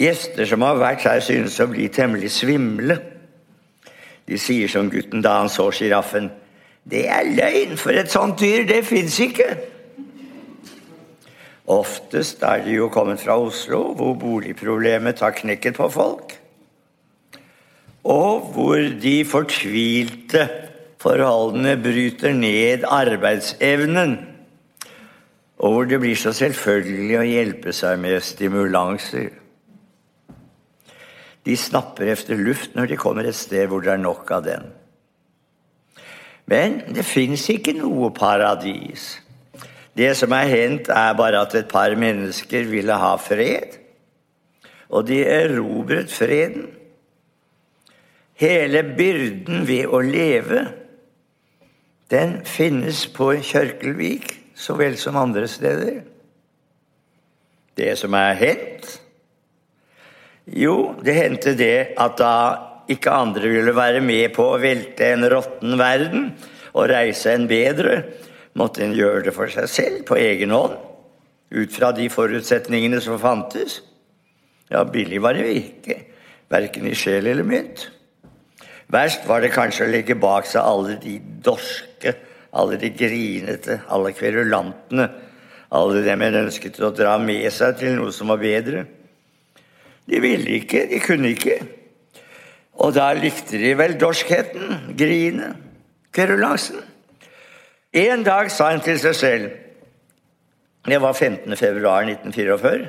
Gjester 0.00 0.48
som 0.48 0.64
har 0.64 0.80
vært 0.80 1.04
her, 1.06 1.20
synes 1.22 1.60
å 1.62 1.68
bli 1.70 1.86
temmelig 1.92 2.32
svimle. 2.34 2.96
De 4.26 4.40
sier 4.40 4.72
som 4.72 4.88
gutten 4.90 5.22
da 5.22 5.36
han 5.42 5.52
så 5.52 5.68
sjiraffen. 5.70 6.32
Det 6.90 7.06
er 7.08 7.24
løgn, 7.24 7.78
for 7.80 7.96
et 7.96 8.12
sånt 8.12 8.40
dyr, 8.40 8.66
det 8.68 8.84
fins 8.84 9.16
ikke. 9.24 9.48
Oftest 11.64 12.42
er 12.44 12.60
de 12.64 12.76
jo 12.76 12.90
kommet 12.92 13.22
fra 13.22 13.38
Oslo, 13.40 13.94
hvor 13.96 14.12
boligproblemet 14.20 15.16
tar 15.16 15.32
knekken 15.38 15.72
på 15.76 15.88
folk. 15.88 16.36
Og 18.04 18.50
hvor 18.52 18.82
de 19.00 19.14
fortvilte 19.24 20.44
forholdene 21.00 21.78
bryter 21.80 22.36
ned 22.36 22.84
arbeidsevnen. 22.84 24.18
Og 25.56 25.72
hvor 25.72 25.88
det 25.88 26.02
blir 26.02 26.20
så 26.20 26.34
selvfølgelig 26.36 27.16
å 27.16 27.26
hjelpe 27.30 27.72
seg 27.72 27.96
med 28.02 28.20
stimulanser. 28.20 29.32
De 31.44 31.56
snapper 31.56 32.12
efter 32.12 32.40
luft 32.40 32.76
når 32.76 32.92
de 32.92 33.00
kommer 33.00 33.24
et 33.28 33.36
sted 33.36 33.68
hvor 33.68 33.84
det 33.84 33.94
er 33.94 34.04
nok 34.04 34.30
av 34.36 34.44
den. 34.44 34.68
Men 36.46 36.80
det 36.94 37.06
fins 37.08 37.46
ikke 37.52 37.72
noe 37.78 38.10
paradis. 38.14 39.14
Det 39.96 40.10
som 40.18 40.32
er 40.34 40.50
hendt, 40.50 40.90
er 40.90 41.16
bare 41.16 41.40
at 41.46 41.54
et 41.54 41.68
par 41.70 41.94
mennesker 41.96 42.66
ville 42.68 42.96
ha 42.98 43.14
fred, 43.16 43.78
og 44.90 45.06
de 45.08 45.22
erobret 45.24 46.12
freden. 46.12 46.66
Hele 48.34 48.82
byrden 48.98 49.62
ved 49.68 49.86
å 49.86 50.00
leve, 50.04 50.64
den 52.10 52.40
finnes 52.46 53.06
på 53.14 53.30
Kjørkelvik 53.40 54.34
så 54.54 54.76
vel 54.78 54.98
som 55.00 55.16
andre 55.16 55.48
steder. 55.48 56.02
Det 57.74 57.94
som 57.98 58.14
er 58.14 58.36
hendt? 58.38 58.90
Jo, 60.46 60.94
det 61.02 61.14
hendte 61.16 61.54
det 61.58 61.94
at 61.98 62.18
da 62.20 62.34
ikke 62.90 63.12
andre 63.12 63.48
ville 63.48 63.74
være 63.76 64.02
med 64.04 64.34
på 64.36 64.46
å 64.52 64.60
velte 64.60 65.12
en 65.14 65.26
råtten 65.30 65.78
verden 65.80 66.28
og 66.74 66.88
reise 66.90 67.32
en 67.32 67.46
bedre, 67.48 68.02
måtte 68.58 68.84
en 68.84 68.94
gjøre 68.94 69.24
det 69.28 69.34
for 69.34 69.50
seg 69.50 69.70
selv, 69.70 70.02
på 70.08 70.18
egen 70.20 70.52
hånd, 70.54 70.76
ut 71.54 71.74
fra 71.74 71.92
de 71.94 72.08
forutsetningene 72.10 73.00
som 73.02 73.20
fantes. 73.22 73.80
Ja, 74.72 74.84
billig 74.84 75.20
var 75.22 75.38
det 75.38 75.50
ikke, 75.54 75.98
verken 76.52 76.88
i 76.90 76.96
sjel 76.98 77.28
eller 77.30 77.46
mynt. 77.46 77.88
Verst 78.92 79.24
var 79.26 79.42
det 79.42 79.54
kanskje 79.54 79.86
å 79.86 79.92
legge 79.92 80.16
bak 80.20 80.46
seg 80.48 80.62
alle 80.62 80.98
de 81.02 81.16
dorske, 81.44 82.14
alle 82.54 82.78
de 82.78 82.90
grinete, 82.94 83.80
alle 83.90 84.12
kverulantene, 84.14 85.08
alle 85.74 86.02
dem 86.04 86.22
en 86.22 86.42
ønsket 86.44 86.78
å 86.84 86.92
dra 86.94 87.16
med 87.18 87.48
seg 87.52 87.78
til 87.80 87.96
noe 87.96 88.12
som 88.14 88.30
var 88.30 88.42
bedre. 88.42 88.84
De 90.04 90.20
ville 90.22 90.60
ikke, 90.60 90.84
de 90.90 91.00
kunne 91.02 91.32
ikke. 91.34 91.58
Og 92.82 92.94
da 92.96 93.12
likte 93.14 93.58
de 93.60 93.74
vel 93.78 93.94
dorskheten, 94.00 94.94
grinet, 94.98 95.60
kverulansen. 96.14 96.80
En 97.94 98.24
dag 98.26 98.50
sa 98.50 98.72
han 98.72 98.82
til 98.82 98.98
seg 98.98 99.14
selv 99.14 99.52
Det 100.84 100.98
var 101.00 101.14
15. 101.14 101.56
februar 101.56 102.04
1944. 102.04 102.88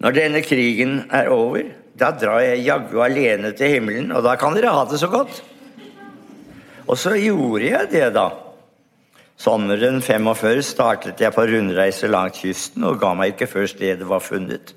Når 0.00 0.14
denne 0.16 0.40
krigen 0.40 0.94
er 1.12 1.28
over, 1.28 1.66
da 1.98 2.08
drar 2.16 2.40
jeg 2.40 2.64
jaggu 2.64 3.02
alene 3.04 3.52
til 3.56 3.74
himmelen, 3.74 4.12
og 4.12 4.24
da 4.24 4.36
kan 4.40 4.56
dere 4.56 4.72
ha 4.72 4.86
det 4.88 5.00
så 5.00 5.10
godt. 5.12 5.42
Og 6.86 6.96
så 6.96 7.12
gjorde 7.20 7.68
jeg 7.68 7.90
det, 7.92 8.08
da. 8.14 8.30
Sommeren 9.36 10.00
45 10.00 10.62
startet 10.64 11.20
jeg 11.20 11.34
på 11.36 11.44
rundreise 11.44 12.08
langs 12.08 12.40
kysten 12.40 12.86
og 12.88 13.00
ga 13.02 13.12
meg 13.12 13.34
ikke 13.34 13.50
før 13.50 13.68
stedet 13.68 14.08
var 14.08 14.24
funnet 14.24 14.72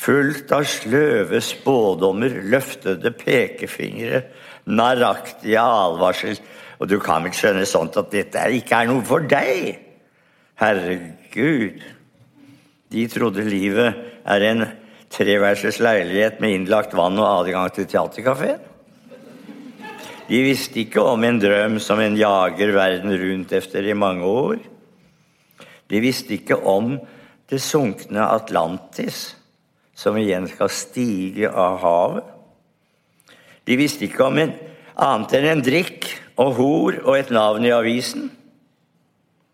fullt 0.00 0.52
av 0.56 0.64
sløve 0.68 1.40
spådommer, 1.44 2.40
løftede 2.48 3.12
pekefingre, 3.16 4.24
narraktige 4.70 5.60
advarsler. 5.60 6.40
Og 6.80 6.88
du 6.88 6.96
kan 7.02 7.26
vel 7.26 7.36
skjønne 7.36 7.66
sånt 7.68 7.98
at 8.00 8.12
dette 8.12 8.46
ikke 8.56 8.78
er 8.78 8.88
noe 8.88 9.04
for 9.04 9.26
deg? 9.28 9.74
Herregud. 10.60 11.82
De 12.90 13.04
trodde 13.12 13.44
livet 13.46 13.98
er 14.24 14.46
en 14.48 14.64
treverses 15.12 15.80
leilighet 15.82 16.40
med 16.40 16.56
innlagt 16.56 16.96
vann 16.96 17.18
og 17.20 17.28
adgang 17.44 17.68
til 17.74 17.88
teaterkafeen. 17.90 18.66
De 20.30 20.40
visste 20.46 20.78
ikke 20.84 21.02
om 21.02 21.24
en 21.26 21.40
drøm 21.42 21.80
som 21.82 22.00
en 22.00 22.16
jager 22.16 22.70
verden 22.76 23.12
rundt 23.18 23.52
efter 23.58 23.84
i 23.84 23.96
mange 23.98 24.24
år. 24.24 24.60
De 25.90 26.00
visste 26.00 26.36
ikke 26.36 26.60
om 26.70 26.94
det 27.50 27.58
sunkne 27.58 28.28
Atlantis 28.30 29.39
som 30.00 30.16
igjen 30.16 30.48
skal 30.48 30.72
stige 30.72 31.50
av 31.52 31.78
havet. 31.82 32.28
De 33.68 33.76
visste 33.76 34.06
ikke 34.06 34.26
om 34.30 34.38
en 34.40 34.54
annet 35.00 35.34
enn 35.36 35.48
en 35.50 35.64
drikk 35.64 36.08
og 36.40 36.54
hor 36.56 37.00
og 37.04 37.16
et 37.18 37.32
navn 37.34 37.66
i 37.68 37.74
avisen. 37.74 38.30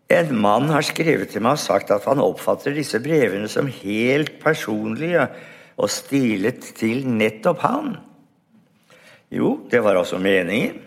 En 0.07 0.31
mann 0.39 0.71
har 0.71 0.85
skrevet 0.87 1.33
til 1.33 1.43
meg 1.43 1.57
og 1.57 1.63
sagt 1.65 1.91
at 1.91 2.07
han 2.07 2.23
oppfatter 2.23 2.75
disse 2.75 3.01
brevene 3.03 3.51
som 3.51 3.67
helt 3.67 4.37
personlige 4.39 5.27
og 5.77 5.91
stilet 5.91 6.71
til 6.79 7.03
nettopp 7.11 7.65
han. 7.67 7.97
Jo, 9.27 9.57
det 9.67 9.83
var 9.83 9.99
også 9.99 10.21
meningen. 10.23 10.79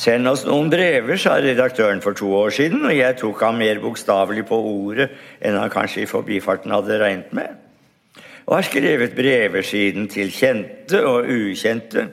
Send 0.00 0.26
oss 0.26 0.42
noen 0.46 0.70
brever, 0.72 1.18
sa 1.18 1.36
redaktøren 1.38 2.02
for 2.02 2.18
to 2.18 2.30
år 2.34 2.52
siden, 2.54 2.82
og 2.88 2.94
jeg 2.94 3.18
tok 3.20 3.42
ham 3.44 3.58
mer 3.62 3.78
bokstavelig 3.82 4.46
på 4.48 4.58
ordet 4.58 5.10
enn 5.38 5.58
han 5.58 5.70
kanskje 5.70 6.04
i 6.04 6.10
forbifarten 6.10 6.74
hadde 6.74 6.98
regnet 6.98 7.34
med 7.36 7.69
og 8.50 8.56
har 8.56 8.66
skrevet 8.66 9.14
brever 9.14 9.62
siden 9.62 10.08
til 10.10 10.32
kjente 10.34 11.04
og 11.06 11.28
ukjente. 11.30 12.08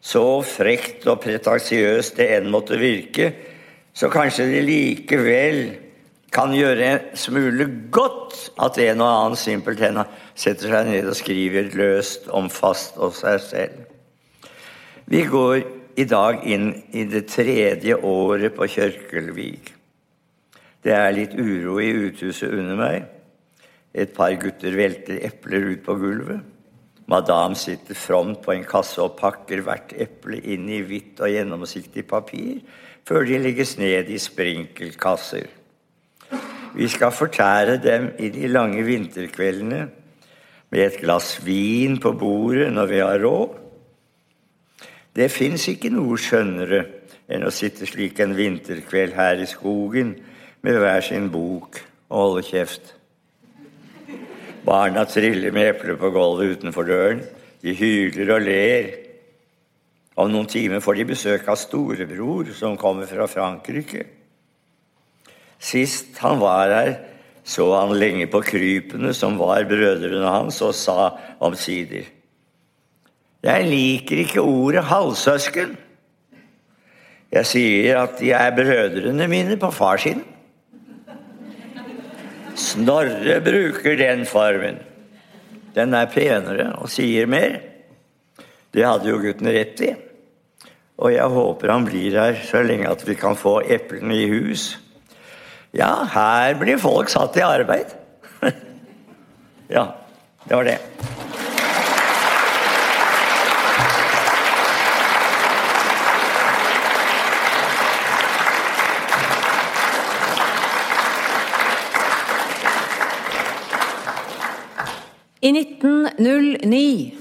Så 0.00 0.22
frekt 0.46 1.08
og 1.10 1.18
pretensiøst 1.24 2.20
det 2.20 2.28
enn 2.36 2.46
måtte 2.54 2.78
virke, 2.78 3.32
så 3.92 4.08
kanskje 4.08 4.46
det 4.46 4.62
likevel 4.68 5.58
kan 6.30 6.54
gjøre 6.54 6.86
en 6.86 7.18
smule 7.18 7.66
godt 7.90 8.38
at 8.62 8.78
en 8.78 9.02
og 9.02 9.10
annen 9.10 9.36
simpelthen 9.36 9.98
setter 10.38 10.70
seg 10.70 10.86
ned 10.86 11.10
og 11.10 11.18
skriver 11.18 11.74
løst 11.74 12.30
om 12.30 12.46
fast 12.46 13.02
og 13.02 13.18
seg 13.18 13.42
selv. 13.42 13.84
Vi 15.10 15.26
går 15.26 15.64
i 15.98 16.06
dag 16.06 16.46
inn 16.46 16.70
i 16.94 17.08
det 17.10 17.26
tredje 17.34 17.98
året 17.98 18.54
på 18.54 18.70
Kjørkelvik. 18.70 19.74
Det 20.86 20.94
er 20.94 21.10
litt 21.12 21.34
uro 21.34 21.80
i 21.82 21.90
uthuset 22.06 22.54
under 22.54 22.78
meg. 22.78 23.16
Et 23.94 24.10
par 24.14 24.34
gutter 24.38 24.76
velter 24.78 25.18
epler 25.26 25.72
ut 25.72 25.84
på 25.84 25.96
gulvet. 25.98 26.40
Madame 27.10 27.56
sitter 27.58 27.98
fromt 27.98 28.38
på 28.44 28.54
en 28.54 28.66
kasse 28.66 29.00
og 29.02 29.16
pakker 29.18 29.64
hvert 29.66 29.94
eple 29.98 30.38
inn 30.52 30.68
i 30.70 30.78
hvitt 30.86 31.18
og 31.18 31.32
gjennomsiktig 31.32 32.04
papir 32.06 32.60
før 33.08 33.26
de 33.26 33.40
legges 33.42 33.74
ned 33.80 34.12
i 34.12 34.18
sprinkelkasser. 34.20 35.48
Vi 36.76 36.86
skal 36.86 37.10
fortære 37.10 37.80
dem 37.82 38.12
i 38.22 38.30
de 38.30 38.46
lange 38.46 38.84
vinterkveldene 38.86 39.80
med 40.70 40.84
et 40.84 41.00
glass 41.02 41.40
vin 41.42 41.98
på 41.98 42.12
bordet 42.14 42.70
når 42.70 42.86
vi 42.92 43.02
har 43.02 43.18
råd. 43.24 43.58
Det 45.16 45.26
fins 45.34 45.66
ikke 45.72 45.90
noe 45.90 46.14
skjønnere 46.14 46.84
enn 47.30 47.42
å 47.46 47.50
sitte 47.54 47.88
slik 47.90 48.22
en 48.22 48.36
vinterkveld 48.38 49.18
her 49.18 49.42
i 49.42 49.50
skogen 49.50 50.14
med 50.62 50.78
hver 50.78 51.02
sin 51.02 51.26
bok 51.34 51.82
og 52.06 52.16
holde 52.20 52.46
kjeft. 52.46 52.94
Barna 54.64 55.06
triller 55.08 55.54
med 55.54 55.74
epler 55.74 55.96
på 56.00 56.10
gulvet 56.12 56.58
utenfor 56.58 56.88
døren. 56.88 57.22
De 57.64 57.74
hyler 57.76 58.34
og 58.34 58.44
ler. 58.44 58.90
Om 60.20 60.32
noen 60.32 60.48
timer 60.50 60.82
får 60.84 60.98
de 60.98 61.06
besøk 61.12 61.46
av 61.48 61.58
storebror, 61.60 62.50
som 62.56 62.76
kommer 62.80 63.08
fra 63.08 63.28
Frankrike. 63.30 64.04
Sist 65.60 66.18
han 66.20 66.40
var 66.40 66.72
her, 66.72 66.94
så 67.44 67.66
han 67.72 67.96
lenge 67.96 68.26
på 68.32 68.42
krypene 68.44 69.12
som 69.16 69.38
var 69.40 69.64
brødrene 69.68 70.28
hans, 70.28 70.60
og 70.64 70.74
sa 70.76 71.12
omsider 71.40 72.08
Jeg 73.44 73.68
liker 73.68 74.24
ikke 74.24 74.44
ordet 74.44 74.84
halvsøsken. 74.84 75.72
Jeg 77.30 77.46
sier 77.46 78.02
at 78.02 78.18
de 78.18 78.32
er 78.34 78.52
brødrene 78.56 79.28
mine 79.30 79.56
på 79.56 79.70
farssiden. 79.72 80.24
Snorre 82.60 83.40
bruker 83.44 83.96
den 83.96 84.26
formen. 84.28 84.78
Den 85.74 85.94
er 85.96 86.10
penere 86.12 86.72
og 86.80 86.90
sier 86.92 87.28
mer. 87.30 87.60
Det 88.70 88.86
hadde 88.86 89.10
jo 89.10 89.20
gutten 89.22 89.50
rett 89.50 89.82
i. 89.86 89.90
Og 91.00 91.14
jeg 91.14 91.32
håper 91.32 91.72
han 91.72 91.86
blir 91.88 92.18
her 92.20 92.38
så 92.44 92.62
lenge 92.66 92.90
at 92.90 93.02
vi 93.08 93.16
kan 93.18 93.38
få 93.38 93.60
eplene 93.64 94.18
i 94.18 94.28
hus. 94.30 94.74
Ja, 95.72 96.04
her 96.12 96.58
blir 96.60 96.80
folk 96.82 97.10
satt 97.12 97.38
i 97.38 97.46
arbeid. 97.46 97.94
ja, 99.76 99.86
det 100.44 100.54
var 100.54 100.68
det. 100.68 100.78
I 115.40 115.50
1909 115.56 117.14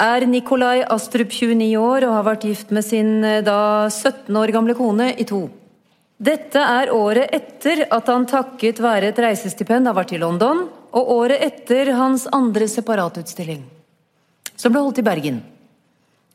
er 0.00 0.24
Nikolai 0.24 0.86
Astrup 0.88 1.28
29 1.28 1.74
år 1.76 2.06
og 2.06 2.14
har 2.14 2.24
vært 2.24 2.46
gift 2.48 2.70
med 2.72 2.86
sin 2.86 3.18
eh, 3.20 3.42
da 3.44 3.90
17 3.90 4.32
år 4.40 4.52
gamle 4.54 4.76
kone 4.78 5.10
i 5.20 5.26
to. 5.28 5.42
Dette 6.16 6.62
er 6.64 6.88
året 6.96 7.28
etter 7.36 7.84
at 7.92 8.08
han 8.08 8.24
takket 8.30 8.80
være 8.80 9.10
et 9.12 9.20
reisestipend 9.20 9.84
har 9.84 9.98
vært 9.98 10.16
i 10.16 10.22
London, 10.22 10.64
og 10.96 11.12
året 11.12 11.44
etter 11.44 11.92
hans 11.98 12.24
andre 12.32 12.70
separatutstilling, 12.72 13.60
som 14.56 14.72
ble 14.72 14.86
holdt 14.86 15.02
i 15.02 15.08
Bergen. 15.10 15.44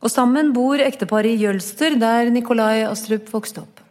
Og 0.05 0.13
sammen 0.13 0.53
bor 0.53 0.77
ekteparet 0.77 1.33
i 1.33 1.47
Jølster, 1.47 1.97
der 1.97 2.29
Nikolai 2.29 2.85
Astrup 2.85 3.33
vokste 3.33 3.65
opp. 3.65 3.82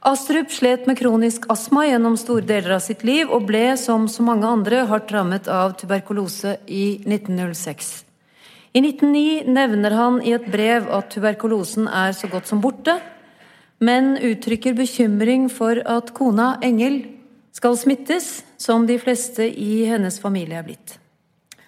Astrup 0.00 0.48
slet 0.48 0.86
med 0.88 0.96
kronisk 0.96 1.44
astma 1.52 1.82
gjennom 1.84 2.14
store 2.16 2.46
deler 2.48 2.78
av 2.78 2.80
sitt 2.80 3.02
liv, 3.04 3.28
og 3.28 3.44
ble, 3.50 3.74
som 3.76 4.06
så 4.08 4.24
mange 4.24 4.48
andre, 4.48 4.86
hardt 4.88 5.10
rammet 5.12 5.48
av 5.52 5.74
tuberkulose 5.76 6.54
i 6.64 7.02
1906. 7.04 7.90
I 8.72 8.80
1909 8.80 9.50
nevner 9.52 9.96
han 9.98 10.20
i 10.24 10.32
et 10.32 10.46
brev 10.48 10.86
at 10.96 11.10
tuberkulosen 11.12 11.84
er 11.84 12.14
så 12.16 12.30
godt 12.32 12.48
som 12.48 12.62
borte, 12.64 12.94
men 13.76 14.14
uttrykker 14.16 14.72
bekymring 14.78 15.50
for 15.52 15.82
at 15.84 16.14
kona 16.16 16.54
Engel 16.64 17.02
skal 17.52 17.76
smittes, 17.76 18.38
som 18.56 18.86
de 18.88 18.96
fleste 19.02 19.44
i 19.44 19.82
hennes 19.90 20.16
familie 20.22 20.62
er 20.62 20.64
blitt. 20.64 20.94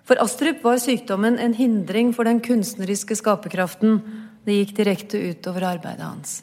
For 0.09 0.17
Astrup 0.25 0.65
var 0.65 0.81
sykdommen 0.81 1.37
en 1.37 1.53
hindring 1.59 2.15
for 2.17 2.25
den 2.25 2.41
kunstneriske 2.41 3.19
skaperkraften. 3.21 4.01
Det 4.49 4.57
gikk 4.57 4.75
direkte 4.81 5.21
utover 5.21 5.69
arbeidet 5.75 6.09
hans. 6.09 6.41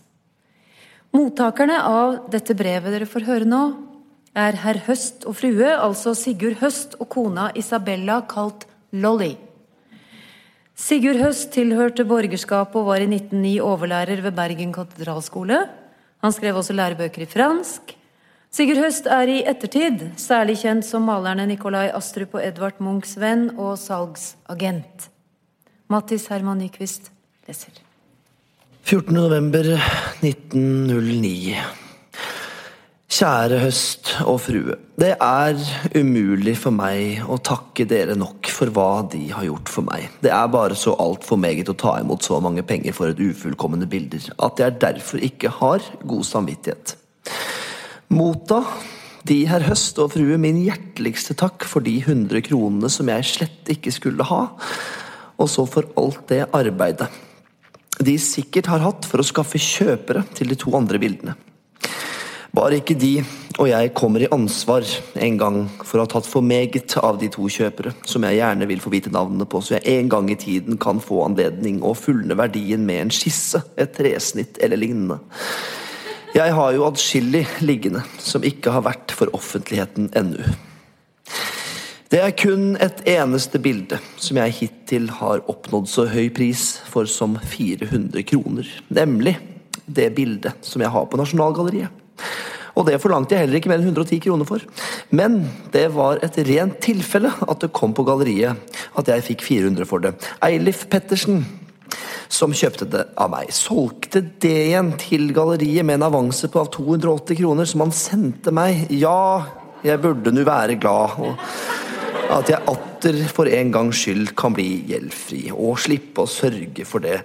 Mottakerne 1.15 1.79
av 1.89 2.29
dette 2.29 2.53
brevet 2.53 2.93
dere 2.93 3.07
får 3.09 3.25
høre 3.25 3.47
nå, 3.49 3.63
er 4.37 4.57
herr 4.61 4.77
Høst 4.85 5.25
og 5.25 5.39
frue, 5.39 5.69
altså 5.73 6.13
Sigurd 6.13 6.59
Høst 6.61 6.93
og 7.01 7.09
kona 7.09 7.47
Isabella, 7.57 8.19
kalt 8.29 8.67
Lolly. 8.93 9.33
Sigurd 10.79 11.17
Høst 11.19 11.49
tilhørte 11.55 12.05
borgerskapet 12.07 12.77
og 12.79 12.91
var 12.91 13.01
i 13.01 13.09
1909 13.09 13.55
overlærer 13.65 14.21
ved 14.23 14.37
Bergen 14.37 14.71
katedralskole. 14.75 15.63
Han 16.21 16.35
skrev 16.35 16.61
også 16.61 16.77
lærebøker 16.77 17.25
i 17.25 17.29
fransk. 17.29 17.95
Sigurd 18.53 18.79
Høst 18.85 19.09
er 19.09 19.33
i 19.33 19.41
ettertid 19.49 20.05
særlig 20.21 20.59
kjent 20.61 20.85
som 20.85 21.03
malerne 21.09 21.49
Nikolai 21.49 21.89
Astrup 21.89 22.37
og 22.37 22.45
Edvard 22.45 22.79
Munchs 22.85 23.17
venn 23.19 23.49
og 23.57 23.75
salgsagent. 23.81 25.09
Mattis 25.89 26.29
Herman 26.29 26.61
Nyquist 26.61 27.11
leser. 27.49 27.83
14.11.1909. 30.19 31.59
Kjære 33.09 33.59
høst 33.63 34.09
og 34.27 34.37
frue. 34.43 34.75
Det 34.99 35.13
er 35.15 35.59
umulig 35.95 36.53
for 36.59 36.75
meg 36.75 37.23
å 37.23 37.39
takke 37.43 37.85
dere 37.89 38.17
nok 38.19 38.49
for 38.51 38.71
hva 38.75 39.01
de 39.11 39.21
har 39.31 39.47
gjort 39.47 39.71
for 39.71 39.87
meg. 39.87 40.09
Det 40.21 40.31
er 40.35 40.51
bare 40.51 40.77
så 40.77 40.93
altfor 40.99 41.39
meget 41.39 41.71
å 41.71 41.77
ta 41.79 41.95
imot 42.01 42.27
så 42.27 42.37
mange 42.43 42.65
penger 42.67 42.95
for 42.95 43.11
et 43.11 43.21
ufullkomne 43.23 43.87
bilder, 43.89 44.27
at 44.43 44.59
jeg 44.59 44.77
derfor 44.83 45.23
ikke 45.23 45.53
har 45.55 45.87
god 46.03 46.27
samvittighet. 46.27 46.97
Motta, 48.13 48.61
de 49.23 49.39
herr 49.49 49.65
høst 49.69 49.99
og 50.03 50.13
frue, 50.17 50.37
min 50.41 50.59
hjerteligste 50.65 51.37
takk 51.39 51.65
for 51.67 51.85
de 51.85 51.95
hundre 52.05 52.43
kronene 52.45 52.91
som 52.91 53.09
jeg 53.11 53.31
slett 53.31 53.73
ikke 53.73 53.95
skulle 53.95 54.27
ha, 54.27 54.43
og 55.39 55.47
så 55.49 55.65
for 55.69 55.87
alt 55.99 56.27
det 56.29 56.43
arbeidet 56.51 57.07
de 57.99 58.15
sikkert 58.21 58.69
har 58.71 58.83
hatt 58.83 59.07
for 59.07 59.21
å 59.21 59.27
skaffe 59.27 59.59
kjøpere 59.59 60.23
til 60.37 60.51
de 60.51 60.57
to 60.59 60.71
andre 60.77 61.01
bildene. 61.01 61.35
Bare 62.55 62.79
ikke 62.79 62.97
de 62.97 63.19
og 63.59 63.67
jeg 63.67 63.91
kommer 63.91 64.23
i 64.23 64.29
ansvar 64.31 64.85
en 65.19 65.37
gang 65.39 65.57
for 65.83 65.99
å 65.99 66.05
ha 66.05 66.09
tatt 66.13 66.27
for 66.29 66.45
meget 66.45 66.93
av 67.03 67.17
de 67.19 67.27
to 67.33 67.49
kjøpere, 67.51 67.91
som 68.07 68.23
jeg 68.23 68.37
gjerne 68.37 68.67
vil 68.69 68.79
få 68.79 68.93
vite 68.93 69.11
navnene 69.11 69.47
på, 69.51 69.59
så 69.59 69.75
jeg 69.75 69.97
en 69.97 70.11
gang 70.13 70.29
i 70.31 70.37
tiden 70.39 70.79
kan 70.79 71.01
få 71.03 71.25
anledning 71.25 71.81
og 71.83 71.97
fullne 71.99 72.37
verdien 72.39 72.85
med 72.87 73.01
en 73.03 73.11
skisse, 73.11 73.59
et 73.75 73.91
tresnitt 73.97 74.61
eller 74.63 74.79
lignende. 74.79 75.19
Jeg 76.31 76.55
har 76.55 76.71
jo 76.71 76.87
adskillig 76.87 77.43
liggende 77.65 78.05
som 78.23 78.47
ikke 78.47 78.71
har 78.71 78.87
vært 78.87 79.11
for 79.17 79.33
offentligheten 79.35 80.07
ennå. 80.15 80.47
Det 82.09 82.17
er 82.25 82.31
kun 82.33 82.71
et 82.81 83.03
eneste 83.11 83.59
bilde 83.61 83.99
som 84.17 84.37
jeg 84.39 84.53
hittil 84.57 85.11
har 85.19 85.43
oppnådd 85.51 85.85
så 85.91 86.07
høy 86.09 86.31
pris 86.33 86.79
for 86.89 87.05
som 87.05 87.35
400 87.37 88.23
kroner, 88.25 88.65
nemlig 88.89 89.35
det 89.85 90.07
bildet 90.17 90.65
som 90.65 90.81
jeg 90.81 90.89
har 90.89 91.05
på 91.05 91.19
Nasjonalgalleriet. 91.19 91.93
Og 92.73 92.87
det 92.87 92.97
forlangte 93.03 93.35
jeg 93.35 93.43
heller 93.43 93.59
ikke 93.59 93.69
mer 93.69 93.77
enn 93.83 93.91
110 93.91 94.23
kroner 94.25 94.49
for. 94.49 94.65
Men 95.13 95.43
det 95.69 95.85
var 95.93 96.17
et 96.25 96.39
rent 96.47 96.79
tilfelle 96.81 97.29
at 97.45 97.61
det 97.61 97.69
kom 97.77 97.93
på 97.93 98.07
galleriet 98.07 98.57
at 98.97 99.11
jeg 99.13 99.27
fikk 99.27 99.45
400 99.45 99.89
for 99.89 100.01
det. 100.01 100.15
Eilif 100.47 100.87
Pettersen, 100.89 101.43
som 102.25 102.55
kjøpte 102.57 102.87
det 102.89 103.03
av 103.21 103.29
meg, 103.35 103.53
solgte 103.53 104.23
det 104.41 104.55
igjen 104.71 104.95
til 104.97 105.29
galleriet 105.35 105.85
med 105.85 105.99
en 105.99 106.07
avanse 106.09 106.49
på 106.49 106.65
280 106.73 107.37
kroner 107.43 107.69
som 107.69 107.85
han 107.85 107.93
sendte 107.93 108.55
meg. 108.55 108.87
Ja, 108.97 109.45
jeg 109.85 110.01
burde 110.01 110.33
nå 110.33 110.47
være 110.47 110.79
glad. 110.81 111.21
Og 111.21 111.78
at 112.29 112.49
jeg 112.51 112.61
atter 112.69 113.17
for 113.33 113.49
en 113.49 113.71
gangs 113.73 114.03
skyld 114.03 114.33
kan 114.37 114.53
bli 114.53 114.83
gjeldfri 114.89 115.47
og 115.49 115.79
slippe 115.81 116.23
å 116.23 116.29
sørge 116.29 116.85
for 116.85 117.01
det 117.01 117.17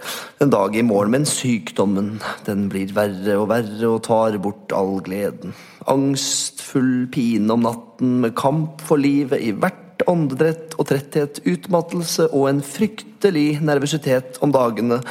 en 0.42 0.52
dag 0.52 0.76
i 0.76 0.84
morgen. 0.86 1.12
Men 1.12 1.28
sykdommen, 1.28 2.16
den 2.46 2.68
blir 2.72 2.92
verre 2.96 3.36
og 3.42 3.50
verre 3.52 3.90
og 3.90 4.04
tar 4.06 4.38
bort 4.42 4.72
all 4.76 4.96
gleden. 5.04 5.52
Angstfull 5.92 7.04
pine 7.12 7.52
om 7.52 7.66
natten 7.66 8.20
med 8.24 8.36
kamp 8.38 8.80
for 8.84 9.00
livet 9.00 9.44
i 9.44 9.52
hvert 9.52 10.06
åndedrett 10.10 10.74
og 10.80 10.88
tretthet, 10.88 11.42
utmattelse 11.46 12.30
og 12.32 12.48
en 12.50 12.64
fryktelig 12.64 13.60
nervøsitet 13.64 14.40
om 14.44 14.54
dagene. 14.54 15.02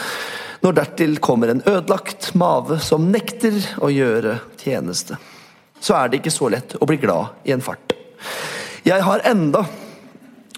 Når 0.64 0.78
dertil 0.80 1.18
kommer 1.24 1.52
en 1.52 1.64
ødelagt 1.68 2.32
mave 2.40 2.80
som 2.82 3.12
nekter 3.14 3.56
å 3.84 3.92
gjøre 3.94 4.40
tjeneste, 4.64 5.20
så 5.84 6.00
er 6.00 6.10
det 6.10 6.22
ikke 6.22 6.34
så 6.34 6.50
lett 6.50 6.78
å 6.80 6.88
bli 6.90 6.98
glad 7.02 7.46
i 7.46 7.54
en 7.54 7.64
fart. 7.64 7.94
Jeg 8.84 9.00
har 9.06 9.24
enda 9.28 9.64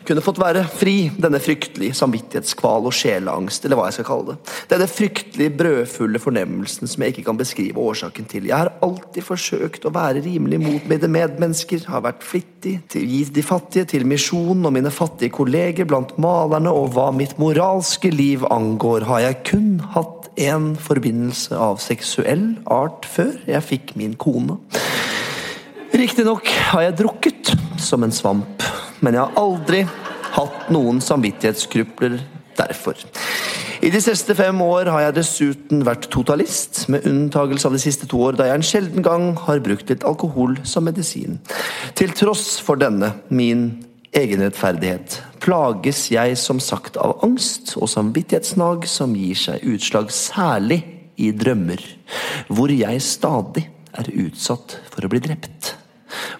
kunne 0.06 0.24
fått 0.24 0.40
være 0.42 0.64
fri, 0.70 1.10
denne 1.22 1.40
fryktelige 1.42 1.96
samvittighetskval 1.98 2.88
og 2.90 2.96
sjeleangst, 2.96 3.66
eller 3.66 3.80
hva 3.80 3.88
jeg 3.90 3.98
skal 3.98 4.08
kalle 4.10 4.34
det. 4.34 4.54
Denne 4.72 4.88
fryktelig 4.90 5.50
brødfulle 5.60 6.22
fornemmelsen 6.22 6.90
som 6.90 7.04
jeg 7.04 7.16
ikke 7.16 7.26
kan 7.30 7.40
beskrive 7.40 7.82
årsaken 7.82 8.30
til. 8.32 8.50
Jeg 8.50 8.58
har 8.58 8.74
alltid 8.86 9.26
forsøkt 9.26 9.88
å 9.88 9.94
være 9.96 10.24
rimelig 10.26 10.62
mot 10.62 10.90
mine 10.92 11.12
medmennesker, 11.18 11.88
har 11.90 12.06
vært 12.06 12.26
flittig 12.26 12.78
gitt 12.94 13.34
de 13.36 13.46
fattige, 13.46 13.88
til 13.96 14.06
misjonen 14.10 14.66
og 14.68 14.76
mine 14.76 14.94
fattige 14.94 15.34
kolleger 15.36 15.88
blant 15.90 16.16
malerne, 16.22 16.72
og 16.72 16.94
hva 16.96 17.10
mitt 17.16 17.38
moralske 17.42 18.12
liv 18.14 18.46
angår, 18.54 19.08
har 19.10 19.26
jeg 19.28 19.42
kun 19.52 19.70
hatt 19.96 20.30
en 20.42 20.74
forbindelse 20.80 21.56
av 21.56 21.80
seksuell 21.84 22.56
art 22.72 23.08
før 23.08 23.38
jeg 23.48 23.68
fikk 23.70 23.96
min 24.00 24.18
kone. 24.20 24.60
Riktignok 25.96 26.50
har 26.74 26.90
jeg 26.90 26.98
drukket 27.00 27.54
som 27.80 28.04
en 28.04 28.12
svamp 28.12 28.66
men 29.06 29.14
jeg 29.14 29.22
har 29.22 29.38
aldri 29.38 29.84
hatt 30.36 30.72
noen 30.74 30.98
samvittighetskrupler 31.04 32.18
derfor. 32.58 32.98
I 33.86 33.92
de 33.94 34.00
siste 34.02 34.34
fem 34.34 34.62
år 34.66 34.90
har 34.90 35.04
jeg 35.04 35.16
dessuten 35.20 35.84
vært 35.86 36.08
totalist, 36.10 36.88
med 36.90 37.06
unntagelse 37.06 37.68
av 37.70 37.76
de 37.76 37.82
siste 37.84 38.08
to 38.10 38.22
år, 38.26 38.38
da 38.40 38.48
jeg 38.50 38.58
en 38.58 38.66
sjelden 38.66 39.06
gang 39.06 39.28
har 39.46 39.62
brukt 39.62 39.92
litt 39.92 40.06
alkohol 40.08 40.58
som 40.66 40.88
medisin. 40.88 41.38
Til 41.94 42.16
tross 42.18 42.56
for 42.64 42.82
denne 42.82 43.12
min 43.30 43.68
egenrettferdighet 44.16 45.20
plages 45.44 46.08
jeg 46.10 46.40
som 46.40 46.62
sagt 46.64 46.98
av 46.98 47.20
angst 47.28 47.76
og 47.78 47.92
samvittighetsnag 47.92 48.88
som 48.90 49.14
gir 49.20 49.38
seg 49.38 49.66
utslag 49.76 50.10
særlig 50.16 50.82
i 51.22 51.30
drømmer, 51.36 51.84
hvor 52.50 52.74
jeg 52.74 53.04
stadig 53.04 53.68
er 53.96 54.14
utsatt 54.26 54.80
for 54.90 55.06
å 55.06 55.12
bli 55.12 55.22
drept. 55.24 55.76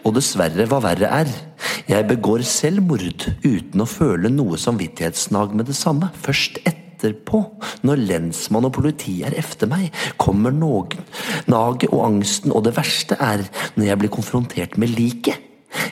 Og 0.06 0.16
dessverre, 0.18 0.68
hva 0.70 0.82
verre 0.84 1.10
er, 1.22 1.32
jeg 1.90 2.08
begår 2.10 2.46
selvmord 2.48 3.28
uten 3.46 3.84
å 3.84 3.90
føle 3.90 4.32
noe 4.34 4.60
samvittighetsnag 4.62 5.56
med 5.58 5.70
det 5.70 5.78
samme. 5.78 6.12
Først 6.26 6.62
etterpå, 6.66 7.42
når 7.86 8.04
lensmann 8.10 8.68
og 8.70 8.76
politi 8.78 9.20
er 9.28 9.36
efter 9.38 9.70
meg, 9.72 9.90
kommer 10.22 10.54
noen, 10.56 11.02
naget 11.52 11.92
og 11.92 12.06
angsten, 12.08 12.54
og 12.56 12.66
det 12.68 12.76
verste 12.78 13.18
er 13.22 13.46
når 13.76 13.92
jeg 13.92 14.02
blir 14.04 14.16
konfrontert 14.18 14.80
med 14.82 14.96
liket. 14.96 15.42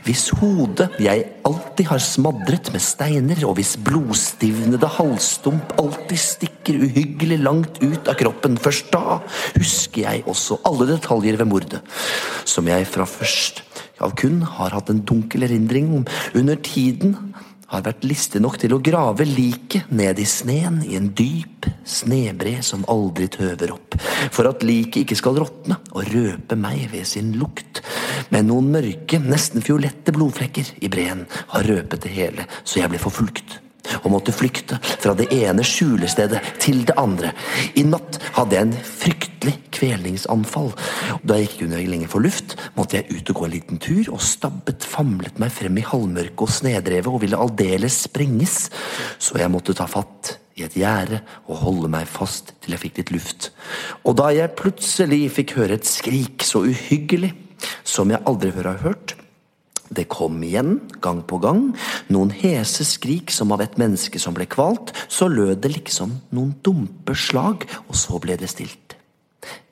Hvis 0.03 0.29
hodet 0.39 0.89
jeg 1.01 1.25
alltid 1.47 1.87
har 1.89 2.01
smadret 2.03 2.71
med 2.73 2.83
steiner, 2.83 3.39
og 3.47 3.57
hvis 3.59 3.75
blodstivnede 3.83 4.89
halsstump 4.97 5.75
alltid 5.79 6.19
stikker 6.19 6.79
uhyggelig 6.85 7.39
langt 7.43 7.81
ut 7.83 8.07
av 8.11 8.17
kroppen, 8.19 8.57
først 8.59 8.91
da 8.93 9.19
husker 9.57 10.05
jeg 10.05 10.25
også 10.29 10.61
alle 10.67 10.89
detaljer 10.95 11.39
ved 11.39 11.51
mordet, 11.51 11.83
som 12.47 12.67
jeg 12.71 12.87
fra 12.89 13.07
først 13.09 13.63
kun 14.11 14.41
har 14.57 14.75
hatt 14.75 14.91
en 14.91 15.03
dunkel 15.07 15.47
erindring 15.47 15.91
om 15.99 16.05
under 16.35 16.59
tiden 16.59 17.15
har 17.73 17.81
vært 17.85 18.05
listig 18.05 18.41
nok 18.43 18.59
til 18.61 18.75
å 18.75 18.81
grave 18.85 19.25
liket 19.25 19.89
ned 19.89 20.19
i 20.21 20.27
sneen 20.29 20.81
i 20.85 20.97
en 20.99 21.09
dyp 21.17 21.65
snebre 21.89 22.59
som 22.65 22.85
aldri 22.91 23.29
tøver 23.33 23.73
opp, 23.73 23.97
for 24.33 24.49
at 24.49 24.65
liket 24.67 25.03
ikke 25.03 25.17
skal 25.17 25.39
råtne 25.41 25.79
og 25.95 26.11
røpe 26.13 26.59
meg 26.59 26.85
ved 26.93 27.07
sin 27.09 27.33
lukt. 27.39 27.81
Men 28.29 28.51
noen 28.51 28.69
mørke, 28.75 29.19
nesten 29.23 29.65
fiolette 29.65 30.13
blodflekker 30.13 30.75
i 30.85 30.91
breen 30.91 31.25
har 31.55 31.69
røpet 31.69 32.05
det 32.05 32.13
hele, 32.13 32.49
så 32.63 32.83
jeg 32.83 32.93
ble 32.93 33.01
forfulgt 33.01 33.62
og 34.01 34.11
måtte 34.13 34.35
flykte 34.35 34.79
fra 34.83 35.13
det 35.17 35.29
ene 35.35 35.65
skjulestedet 35.65 36.41
til 36.63 36.83
det 36.87 36.95
andre. 36.99 37.33
I 37.79 37.85
natt 37.87 38.19
hadde 38.37 38.57
jeg 38.57 38.67
en 38.67 38.75
fryktelig 38.87 39.55
kvelningsanfall. 39.73 40.71
Da 41.23 41.37
jeg 41.37 41.49
ikke 41.49 41.63
kunne 41.65 41.81
lenger 41.87 42.11
få 42.11 42.23
luft, 42.23 42.55
måtte 42.77 42.99
jeg 42.99 43.09
ut 43.11 43.33
og 43.33 43.39
gå 43.39 43.47
en 43.47 43.55
liten 43.55 43.81
tur, 43.83 44.13
og 44.15 44.23
stabbet 44.23 44.87
famlet 44.87 45.41
meg 45.41 45.53
frem 45.53 45.79
i 45.79 45.87
halvmørket 45.87 46.45
og 46.45 46.55
snedrevet 46.59 47.11
og 47.11 47.21
ville 47.25 47.39
aldeles 47.39 48.03
sprenges, 48.07 48.69
så 49.19 49.41
jeg 49.41 49.51
måtte 49.53 49.75
ta 49.77 49.87
fatt 49.89 50.37
i 50.53 50.65
et 50.67 50.75
gjerde 50.77 51.23
og 51.49 51.63
holde 51.63 51.89
meg 51.91 52.09
fast 52.09 52.53
til 52.61 52.75
jeg 52.75 52.83
fikk 52.83 53.01
litt 53.01 53.13
luft. 53.15 53.49
Og 54.05 54.17
da 54.19 54.29
jeg 54.35 54.53
plutselig 54.59 55.25
fikk 55.39 55.57
høre 55.57 55.79
et 55.79 55.89
skrik 55.89 56.45
så 56.45 56.61
uhyggelig 56.67 57.33
som 57.87 58.11
jeg 58.13 58.21
aldri 58.29 58.51
før 58.53 58.73
har 58.73 58.83
hørt, 58.83 59.15
det 59.89 60.07
kom 60.11 60.39
igjen, 60.45 60.77
gang 61.03 61.21
på 61.27 61.39
gang, 61.43 61.67
noen 62.13 62.31
hese 62.33 62.85
skrik 62.87 63.31
som 63.33 63.51
av 63.53 63.61
et 63.65 63.77
menneske 63.81 64.21
som 64.21 64.35
ble 64.35 64.47
kvalt, 64.49 64.93
så 65.11 65.27
lød 65.31 65.61
det 65.63 65.73
liksom 65.75 66.15
noen 66.33 66.53
dumpe 66.65 67.15
slag, 67.17 67.67
og 67.87 67.97
så 67.97 68.19
ble 68.23 68.37
det 68.39 68.49
stilt. 68.51 68.97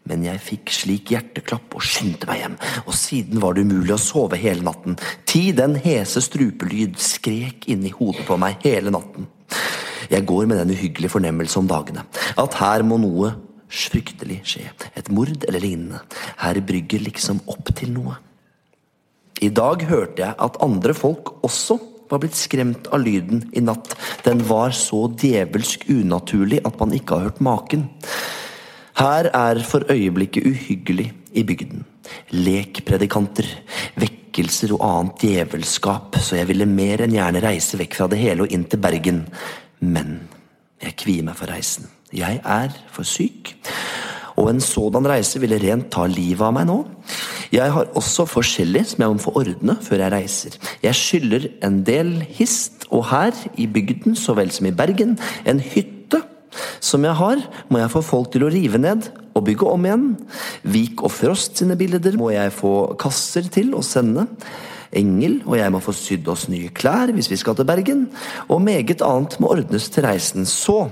Men 0.09 0.23
jeg 0.25 0.41
fikk 0.41 0.71
slik 0.73 1.11
hjerteklapp 1.13 1.75
og 1.77 1.85
skyndte 1.85 2.27
meg 2.29 2.41
hjem, 2.41 2.55
og 2.87 2.95
siden 2.97 3.41
var 3.43 3.55
det 3.55 3.67
umulig 3.67 3.93
å 3.95 4.01
sove 4.01 4.39
hele 4.41 4.65
natten. 4.65 4.97
Ti 5.29 5.51
den 5.55 5.77
hese 5.83 6.23
strupelyd 6.25 6.97
skrek 7.01 7.69
inni 7.71 7.93
hodet 7.93 8.25
på 8.27 8.37
meg 8.41 8.65
hele 8.65 8.93
natten. 8.93 9.29
Jeg 10.11 10.25
går 10.27 10.49
med 10.49 10.59
den 10.59 10.73
uhyggelige 10.73 11.13
fornemmelse 11.13 11.61
om 11.61 11.69
dagene, 11.69 12.03
at 12.41 12.57
her 12.59 12.83
må 12.83 12.97
noe 12.99 13.35
fryktelig 13.71 14.41
skje, 14.51 14.65
et 14.99 15.07
mord 15.13 15.45
eller 15.47 15.63
lignende, 15.63 16.01
her 16.41 16.59
brygger 16.65 17.05
liksom 17.05 17.39
opp 17.51 17.71
til 17.77 17.93
noe. 17.95 18.17
I 19.41 19.49
dag 19.49 19.87
hørte 19.89 20.21
jeg 20.21 20.37
at 20.37 20.59
andre 20.61 20.93
folk 20.93 21.33
også 21.41 21.79
var 22.11 22.21
blitt 22.21 22.37
skremt 22.37 22.89
av 22.93 23.01
lyden 23.01 23.45
i 23.55 23.63
natt. 23.63 23.95
Den 24.25 24.43
var 24.45 24.75
så 24.75 25.05
djevelsk 25.17 25.87
unaturlig 25.89 26.59
at 26.67 26.77
man 26.81 26.93
ikke 26.93 27.17
har 27.17 27.29
hørt 27.29 27.41
maken. 27.41 27.87
Her 28.99 29.31
er 29.33 29.61
for 29.65 29.87
øyeblikket 29.89 30.45
uhyggelig 30.45 31.07
i 31.33 31.45
bygden. 31.47 31.85
Lekpredikanter, 32.35 33.47
vekkelser 34.01 34.75
og 34.75 34.83
annet 34.85 35.25
djevelskap, 35.25 36.19
så 36.19 36.37
jeg 36.37 36.51
ville 36.51 36.67
mer 36.69 37.05
enn 37.05 37.15
gjerne 37.15 37.41
reise 37.41 37.79
vekk 37.79 37.97
fra 37.97 38.09
det 38.11 38.19
hele 38.21 38.45
og 38.45 38.53
inn 38.53 38.67
til 38.69 38.83
Bergen. 38.83 39.23
Men 39.81 40.19
jeg 40.83 40.99
kvier 40.99 41.25
meg 41.25 41.39
for 41.39 41.49
reisen. 41.49 41.89
Jeg 42.11 42.43
er 42.43 42.75
for 42.91 43.07
syk. 43.07 43.55
Og 44.41 44.49
en 44.49 44.61
sådan 44.63 45.05
reise 45.05 45.39
ville 45.41 45.59
rent 45.61 45.91
ta 45.93 46.07
livet 46.09 46.41
av 46.47 46.55
meg 46.55 46.65
nå. 46.69 46.79
Jeg 47.53 47.73
har 47.75 47.91
også 47.99 48.25
forskjellig 48.29 48.83
som 48.89 49.03
jeg 49.03 49.13
må 49.13 49.21
få 49.21 49.35
ordne 49.43 49.75
før 49.85 50.05
jeg 50.05 50.13
reiser. 50.15 50.57
Jeg 50.81 50.97
skylder 50.97 51.47
en 51.67 51.81
del 51.85 52.15
hist, 52.39 52.87
og 52.89 53.05
her 53.11 53.35
i 53.61 53.67
bygden 53.69 54.17
så 54.17 54.35
vel 54.37 54.51
som 54.51 54.67
i 54.67 54.75
Bergen, 54.75 55.17
en 55.45 55.61
hytte 55.61 56.23
som 56.83 57.05
jeg 57.05 57.15
har, 57.15 57.43
må 57.71 57.79
jeg 57.79 57.93
få 57.93 58.01
folk 58.03 58.31
til 58.33 58.43
å 58.43 58.51
rive 58.51 58.81
ned 58.81 59.07
og 59.37 59.45
bygge 59.47 59.69
om 59.69 59.85
igjen. 59.87 60.09
Vik 60.67 61.05
og 61.05 61.13
Frost 61.13 61.61
sine 61.61 61.77
bilder 61.79 62.17
må 62.19 62.31
jeg 62.33 62.51
få 62.55 62.97
kasser 62.99 63.47
til 63.53 63.75
å 63.77 63.85
sende. 63.85 64.27
Engel 64.91 65.37
og 65.45 65.55
jeg 65.55 65.71
må 65.71 65.79
få 65.79 65.93
sydd 65.95 66.27
oss 66.31 66.49
nye 66.51 66.71
klær 66.75 67.13
hvis 67.15 67.29
vi 67.31 67.39
skal 67.39 67.55
til 67.55 67.67
Bergen, 67.69 68.09
og 68.51 68.63
meget 68.65 69.03
annet 69.05 69.37
må 69.39 69.53
ordnes 69.53 69.87
til 69.93 70.03
reisen. 70.03 70.43
Så 70.49 70.89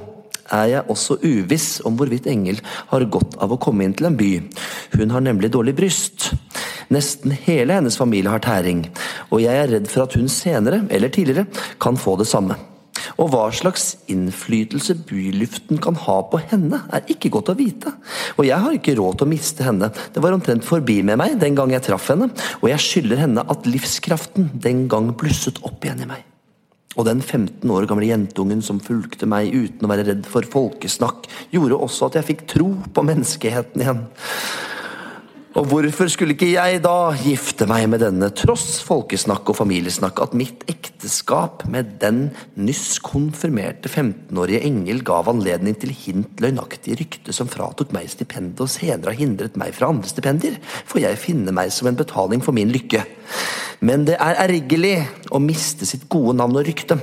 er 0.56 0.72
jeg 0.74 0.88
også 0.92 1.20
uviss 1.24 1.70
om 1.88 1.98
hvorvidt 2.00 2.30
Engel 2.32 2.62
har 2.92 3.08
godt 3.12 3.38
av 3.42 3.54
å 3.54 3.60
komme 3.62 3.86
inn 3.86 3.96
til 3.98 4.10
en 4.10 4.18
by. 4.20 4.32
Hun 4.98 5.14
har 5.16 5.26
nemlig 5.26 5.52
dårlig 5.54 5.76
bryst. 5.78 6.32
Nesten 6.94 7.36
hele 7.46 7.78
hennes 7.78 7.98
familie 8.00 8.34
har 8.34 8.42
tæring, 8.42 8.88
og 9.30 9.44
jeg 9.44 9.54
er 9.54 9.70
redd 9.76 9.90
for 9.92 10.08
at 10.08 10.16
hun 10.18 10.30
senere, 10.32 10.82
eller 10.90 11.14
tidligere, 11.14 11.46
kan 11.82 12.00
få 12.00 12.16
det 12.18 12.28
samme. 12.30 12.58
Og 13.20 13.30
hva 13.32 13.46
slags 13.56 13.94
innflytelse 14.12 14.96
byluften 15.08 15.80
kan 15.84 15.98
ha 16.06 16.18
på 16.32 16.42
henne, 16.52 16.82
er 16.94 17.06
ikke 17.12 17.32
godt 17.34 17.52
å 17.54 17.58
vite. 17.60 17.94
Og 18.38 18.48
jeg 18.48 18.60
har 18.64 18.76
ikke 18.76 18.98
råd 19.00 19.20
til 19.20 19.28
å 19.28 19.32
miste 19.34 19.66
henne, 19.66 19.92
det 20.14 20.24
var 20.24 20.36
omtrent 20.36 20.66
forbi 20.68 21.00
med 21.06 21.20
meg 21.22 21.38
den 21.42 21.58
gang 21.58 21.74
jeg 21.76 21.86
traff 21.90 22.10
henne, 22.14 22.32
og 22.60 22.68
jeg 22.72 22.86
skylder 22.86 23.24
henne 23.26 23.46
at 23.46 23.70
livskraften 23.70 24.52
den 24.66 24.88
gang 24.92 25.14
blusset 25.20 25.62
opp 25.68 25.86
igjen 25.86 26.06
i 26.06 26.10
meg. 26.10 26.26
Og 26.98 27.06
den 27.06 27.22
15 27.22 27.70
år 27.70 27.86
gamle 27.90 28.08
jentungen 28.10 28.64
som 28.66 28.82
fulgte 28.82 29.28
meg 29.30 29.54
uten 29.54 29.86
å 29.86 29.92
være 29.92 30.08
redd 30.08 30.26
for 30.30 30.48
folkesnakk, 30.50 31.28
gjorde 31.54 31.78
også 31.78 32.10
at 32.10 32.18
jeg 32.18 32.30
fikk 32.32 32.48
tro 32.50 32.72
på 32.96 33.04
menneskeheten 33.06 33.84
igjen. 33.86 34.02
Og 35.58 35.66
hvorfor 35.66 36.06
skulle 36.14 36.36
ikke 36.36 36.52
jeg 36.52 36.82
da 36.84 37.10
gifte 37.18 37.66
meg 37.70 37.88
med 37.90 38.04
denne, 38.04 38.28
tross 38.38 38.84
folkesnakk 38.86 39.50
og 39.50 39.58
familiesnakk, 39.58 40.22
at 40.22 40.36
mitt 40.38 40.62
ekteskap 40.70 41.64
med 41.74 41.96
den 42.04 42.28
nyss 42.54 43.00
konfirmerte 43.02 43.90
15-årige 43.90 44.62
engel 44.68 45.02
gav 45.08 45.32
anledning 45.32 45.74
til 45.82 45.96
hint 45.96 46.44
løgnaktige 46.44 47.00
rykte 47.02 47.34
som 47.34 47.50
fratok 47.50 47.96
meg 47.96 48.12
stipendet 48.14 48.62
og 48.62 48.70
senere 48.70 49.16
har 49.16 49.18
hindret 49.18 49.58
meg 49.58 49.74
fra 49.74 49.90
andre 49.90 50.12
stipendier, 50.12 50.62
for 50.86 51.02
jeg 51.02 51.18
finner 51.18 51.56
meg 51.56 51.74
som 51.74 51.90
en 51.90 51.98
betaling 51.98 52.46
for 52.46 52.54
min 52.54 52.70
lykke. 52.76 53.02
Men 53.82 54.06
det 54.06 54.20
er 54.22 54.38
ergerlig 54.46 54.96
å 55.34 55.42
miste 55.42 55.90
sitt 55.90 56.06
gode 56.14 56.38
navn 56.38 56.62
og 56.62 56.68
rykte. 56.70 57.00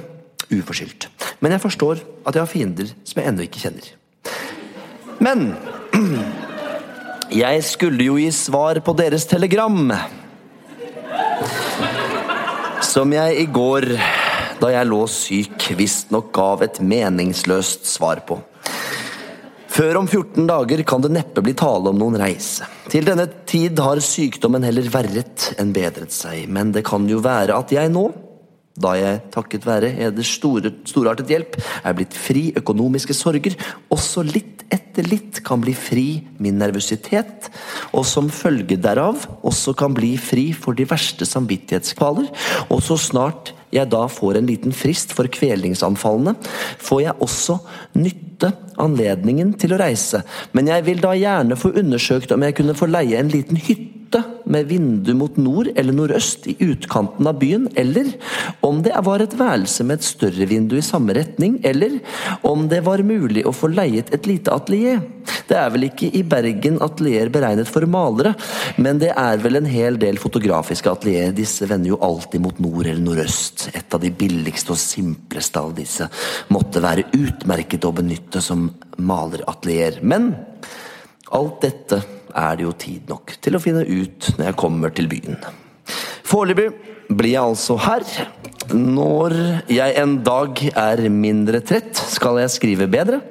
Uforskyldt. 0.46 1.08
Men 1.42 1.56
jeg 1.56 1.66
forstår 1.66 1.98
at 2.22 2.36
jeg 2.36 2.44
har 2.44 2.50
fiender 2.50 2.94
som 3.02 3.18
jeg 3.18 3.32
ennå 3.32 3.48
ikke 3.48 3.66
kjenner. 3.66 3.88
Men 5.18 5.48
jeg 7.32 7.62
skulle 7.66 8.06
jo 8.06 8.16
gi 8.20 8.30
svar 8.34 8.78
på 8.84 8.94
deres 8.96 9.26
telegram. 9.26 9.92
Som 12.86 13.12
jeg 13.12 13.40
i 13.42 13.46
går, 13.50 13.88
da 14.60 14.70
jeg 14.72 14.88
lå 14.88 15.00
syk, 15.10 15.70
visstnok 15.78 16.30
gav 16.34 16.62
et 16.66 16.78
meningsløst 16.80 17.88
svar 17.90 18.22
på. 18.28 18.38
Før 19.76 19.98
om 20.00 20.06
14 20.08 20.46
dager 20.48 20.80
kan 20.88 21.02
det 21.04 21.12
neppe 21.12 21.42
bli 21.44 21.52
tale 21.58 21.90
om 21.90 21.98
noen 22.00 22.16
reise. 22.20 22.64
Til 22.88 23.04
denne 23.04 23.26
tid 23.48 23.76
har 23.82 24.00
sykdommen 24.00 24.64
heller 24.64 24.86
verret 24.88 25.50
enn 25.60 25.74
bedret 25.76 26.14
seg, 26.14 26.46
men 26.48 26.70
det 26.72 26.86
kan 26.86 27.04
jo 27.10 27.18
være 27.24 27.58
at 27.58 27.74
jeg 27.74 27.92
nå, 27.92 28.06
da 28.80 28.92
jeg 28.98 29.22
takket 29.34 29.66
være 29.66 29.94
eders 30.08 30.34
store, 30.38 30.72
storartet 30.88 31.30
hjelp 31.32 31.56
er 31.58 31.96
blitt 31.96 32.16
fri 32.16 32.50
økonomiske 32.58 33.16
sorger, 33.16 33.56
også 33.92 34.24
litt 34.26 34.66
etter 34.72 35.06
litt 35.06 35.40
kan 35.46 35.60
bli 35.62 35.72
fri 35.78 36.06
min 36.42 36.58
nervøsitet, 36.58 37.50
og 37.94 38.06
som 38.08 38.30
følge 38.32 38.78
derav 38.82 39.26
også 39.46 39.76
kan 39.78 39.94
bli 39.94 40.16
fri 40.18 40.48
for 40.56 40.76
de 40.76 40.86
verste 40.88 41.28
samvittighetskvaler, 41.28 42.30
og 42.66 42.82
så 42.82 42.98
snart 43.00 43.54
jeg 43.74 43.90
da 43.92 44.04
får 44.10 44.38
en 44.38 44.48
liten 44.48 44.74
frist 44.74 45.12
for 45.14 45.30
kvelingsanfallene, 45.30 46.36
får 46.82 47.02
jeg 47.04 47.18
også 47.26 47.58
nytte 47.98 48.52
anledningen 48.82 49.54
til 49.60 49.74
å 49.74 49.80
reise, 49.80 50.22
men 50.56 50.72
jeg 50.72 50.86
vil 50.88 51.02
da 51.04 51.14
gjerne 51.16 51.58
få 51.58 51.74
undersøkt 51.76 52.34
om 52.34 52.46
jeg 52.46 52.58
kunne 52.58 52.76
få 52.78 52.90
leie 52.90 53.20
en 53.20 53.32
liten 53.32 53.60
hytte 53.60 53.95
med 54.46 54.68
vindu 54.70 55.12
mot 55.18 55.36
nord 55.36 55.68
eller 55.74 55.94
nordøst 55.96 56.46
i 56.50 56.56
utkanten 56.62 57.26
av 57.26 57.38
byen, 57.40 57.66
eller 57.74 58.12
om 58.64 58.82
det 58.84 58.94
var 59.04 59.24
et 59.24 59.34
værelse 59.36 59.84
med 59.84 59.98
et 59.98 60.06
større 60.06 60.46
vindu 60.48 60.76
i 60.78 60.84
samme 60.84 61.16
retning, 61.16 61.58
eller 61.66 61.98
om 62.46 62.68
det 62.70 62.82
var 62.86 63.02
mulig 63.06 63.44
å 63.46 63.54
få 63.54 63.72
leiet 63.72 64.12
et 64.14 64.28
lite 64.30 64.54
atelier. 64.54 65.02
Det 65.46 65.58
er 65.58 65.70
vel 65.74 65.88
ikke 65.88 66.10
i 66.14 66.22
Bergen 66.26 66.78
atelier 66.82 67.30
beregnet 67.34 67.70
for 67.70 67.86
malere, 67.90 68.34
men 68.82 69.00
det 69.02 69.12
er 69.12 69.42
vel 69.42 69.60
en 69.60 69.68
hel 69.68 69.98
del 70.00 70.18
fotografiske 70.22 70.90
atelier. 70.90 71.34
Disse 71.36 71.68
vender 71.68 71.92
jo 71.94 72.00
alltid 72.02 72.42
mot 72.42 72.58
nord 72.62 72.86
eller 72.86 73.02
nordøst. 73.02 73.68
Et 73.74 73.94
av 73.94 74.02
de 74.02 74.10
billigste 74.10 74.74
og 74.74 74.80
simpleste 74.80 75.62
av 75.62 75.74
disse 75.76 76.08
måtte 76.54 76.82
være 76.82 77.08
utmerket 77.16 77.86
å 77.86 77.94
benytte 77.94 78.42
som 78.44 78.68
maleratelier. 78.96 80.00
Men 80.02 80.32
alt 81.34 81.62
dette 81.64 82.02
er 82.34 82.58
det 82.58 82.66
jo 82.66 82.74
tid 82.78 83.08
nok 83.10 83.36
til 83.44 83.56
å 83.56 83.62
finne 83.62 83.84
ut 83.86 84.32
når 84.36 84.50
jeg 84.50 84.58
kommer 84.62 84.94
til 84.96 85.08
byen. 85.10 85.38
Foreløpig 86.26 86.70
blir 87.08 87.36
jeg 87.36 87.42
altså 87.42 87.78
her. 87.86 88.06
Når 88.74 89.36
jeg 89.70 89.94
en 90.00 90.18
dag 90.26 90.62
er 90.72 91.06
mindre 91.12 91.62
trett, 91.62 91.94
skal 91.94 92.40
jeg 92.42 92.54
skrive 92.56 92.90
bedre. 92.90 93.22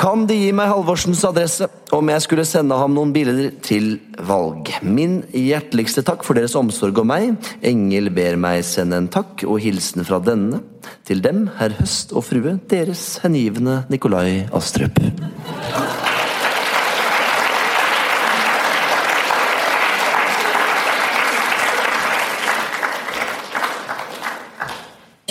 Kan 0.00 0.22
De 0.24 0.32
gi 0.32 0.48
meg 0.56 0.70
Halvorsens 0.70 1.20
adresse 1.28 1.66
om 1.92 2.08
jeg 2.08 2.24
skulle 2.24 2.46
sende 2.48 2.76
ham 2.80 2.94
noen 2.96 3.10
bilder 3.12 3.50
til 3.60 3.98
valg? 4.24 4.70
Min 4.80 5.18
hjerteligste 5.36 6.00
takk 6.08 6.24
for 6.24 6.38
deres 6.38 6.56
omsorg 6.56 7.02
og 7.02 7.10
meg. 7.10 7.34
Engel 7.60 8.08
ber 8.16 8.40
meg 8.40 8.64
sende 8.64 8.96
en 8.96 9.10
takk 9.12 9.44
og 9.44 9.60
hilsen 9.60 10.06
fra 10.08 10.22
denne. 10.24 10.62
Til 11.04 11.20
dem, 11.20 11.50
herr 11.58 11.76
Høst 11.76 12.16
og 12.16 12.24
frue, 12.30 12.56
deres 12.72 13.18
hengivne 13.20 13.82
Nikolai 13.92 14.46
Astrup. 14.56 15.02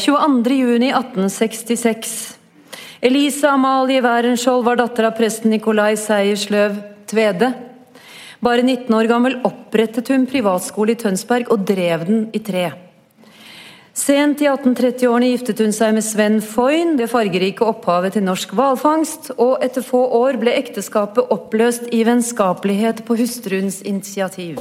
22.6.1866. 0.09 2.35
Elise 3.01 3.47
Amalie 3.47 4.01
Wærenskiold 4.01 4.65
var 4.65 4.75
datter 4.79 5.03
av 5.05 5.11
presten 5.19 5.51
Nikolai 5.53 5.97
Seiersløv 6.01 6.75
Tvede. 7.09 7.53
Bare 8.41 8.63
19 8.63 8.95
år 8.95 9.07
gammel 9.11 9.35
opprettet 9.45 10.07
hun 10.09 10.25
privatskole 10.29 10.91
i 10.95 10.97
Tønsberg 10.97 11.45
og 11.53 11.59
drev 11.67 12.05
den 12.07 12.29
i 12.33 12.39
tre. 12.41 12.71
Sent 13.93 14.41
i 14.41 14.47
1830-årene 14.49 15.29
giftet 15.29 15.59
hun 15.61 15.73
seg 15.75 15.93
med 15.93 16.03
Sven 16.07 16.41
Foyn, 16.41 16.97
det 16.97 17.11
fargerike 17.11 17.65
opphavet 17.67 18.13
til 18.15 18.23
norsk 18.25 18.53
hvalfangst, 18.57 19.31
og 19.37 19.63
etter 19.65 19.81
få 19.85 20.01
år 20.23 20.33
ble 20.41 20.51
ekteskapet 20.57 21.29
oppløst 21.35 21.83
i 21.93 22.03
vennskapelighet 22.07 23.05
på 23.05 23.19
hustruens 23.19 23.81
initiativ. 23.85 24.57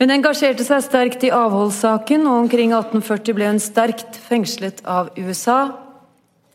Hun 0.00 0.10
engasjerte 0.10 0.66
seg 0.66 0.82
sterkt 0.82 1.22
i 1.26 1.30
avholdssaken, 1.34 2.26
og 2.26 2.44
omkring 2.44 2.74
1840 2.74 3.36
ble 3.36 3.48
hun 3.52 3.62
sterkt 3.62 4.18
fengslet 4.28 4.82
av 4.82 5.12
USA. 5.16 5.72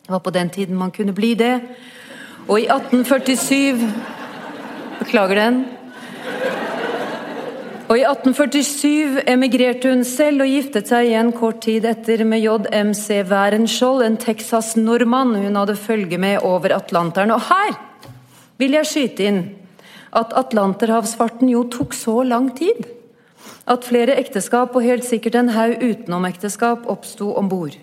Det 0.04 0.12
var 0.12 0.24
på 0.26 0.34
den 0.36 0.50
tiden 0.50 0.78
man 0.80 0.92
kunne 0.92 1.16
bli 1.16 1.36
det. 1.40 1.56
Og 2.50 2.60
i 2.60 2.68
1847 2.68 4.18
Beklager 5.00 5.38
den. 5.40 5.60
Og 7.90 7.96
I 7.98 8.04
1847 8.04 9.24
emigrerte 9.32 9.90
hun 9.90 10.04
selv 10.06 10.44
og 10.44 10.52
giftet 10.52 10.92
seg 10.92 11.08
igjen 11.08 11.32
kort 11.34 11.64
tid 11.64 11.88
etter 11.90 12.22
med 12.28 12.44
JMC 12.44 13.24
Wærenskjold, 13.32 14.04
en 14.06 14.20
Texas-nordmann 14.20 15.34
hun 15.40 15.58
hadde 15.58 15.78
følge 15.80 16.20
med 16.22 16.44
over 16.46 16.76
Atlanteren. 16.76 17.32
Og 17.34 17.48
her 17.48 17.80
vil 18.62 18.76
jeg 18.78 18.92
skyte 18.92 19.26
inn 19.32 19.42
at 20.20 20.36
Atlanterhavsfarten 20.38 21.50
jo 21.50 21.64
tok 21.72 21.96
så 21.98 22.20
lang 22.28 22.52
tid. 22.60 22.99
At 23.68 23.86
flere 23.88 24.16
ekteskap 24.22 24.76
og 24.76 24.86
helt 24.86 25.06
sikkert 25.08 25.36
en 25.36 25.54
haug 25.56 25.82
utenomekteskap 25.84 26.88
oppsto 26.90 27.34
om 27.38 27.50
bord. 27.52 27.76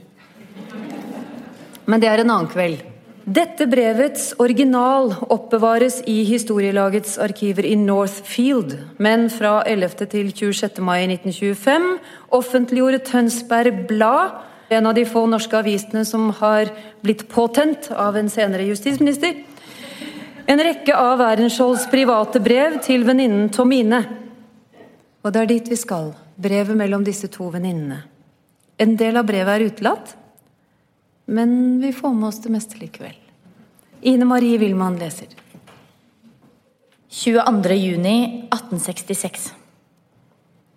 Men 1.87 2.03
det 2.03 2.11
er 2.11 2.23
en 2.23 2.33
annen 2.33 2.51
kveld. 2.51 2.83
Dette 3.27 3.67
brevets 3.67 4.29
original 4.39 5.09
oppbevares 5.35 5.97
i 6.07 6.21
historielagets 6.29 7.17
arkiver 7.19 7.67
i 7.67 7.75
Northfield, 7.75 8.77
men 9.03 9.27
fra 9.35 9.65
11. 9.67 10.07
til 10.13 10.29
26. 10.31 10.79
mai 10.79 11.09
1925 11.09 11.89
offentliggjorde 12.39 13.03
Tønsberg 13.09 13.81
Blad, 13.89 14.37
en 14.71 14.87
av 14.87 14.95
de 14.95 15.03
få 15.11 15.25
norske 15.27 15.59
avisene 15.59 16.05
som 16.07 16.29
har 16.39 16.71
blitt 17.03 17.27
påtent 17.31 17.91
av 17.91 18.15
en 18.15 18.31
senere 18.31 18.69
justisminister, 18.71 19.43
en 20.47 20.63
rekke 20.63 20.95
av 20.95 21.19
Werenskiolds 21.19 21.89
private 21.91 22.39
brev 22.39 22.79
til 22.87 23.03
venninnen 23.11 23.51
Tomine. 23.51 24.05
Og 25.27 25.33
det 25.35 25.41
er 25.43 25.49
dit 25.51 25.67
vi 25.73 25.77
skal. 25.79 26.13
Brevet 26.39 26.77
mellom 26.79 27.03
disse 27.03 27.27
to 27.33 27.49
venninnene. 27.51 28.05
En 28.79 28.97
del 29.01 29.17
av 29.19 29.27
brevet 29.27 29.55
er 29.57 29.65
utelatt, 29.73 30.17
men 31.27 31.81
vi 31.83 31.93
får 31.97 32.13
med 32.15 32.29
oss 32.29 32.43
det 32.45 32.53
meste 32.55 32.79
likevel. 32.79 33.17
Ine 34.07 34.25
Marie 34.29 34.59
Wilman 34.61 34.99
leser. 35.01 35.27
22.6.1866. 37.11 39.51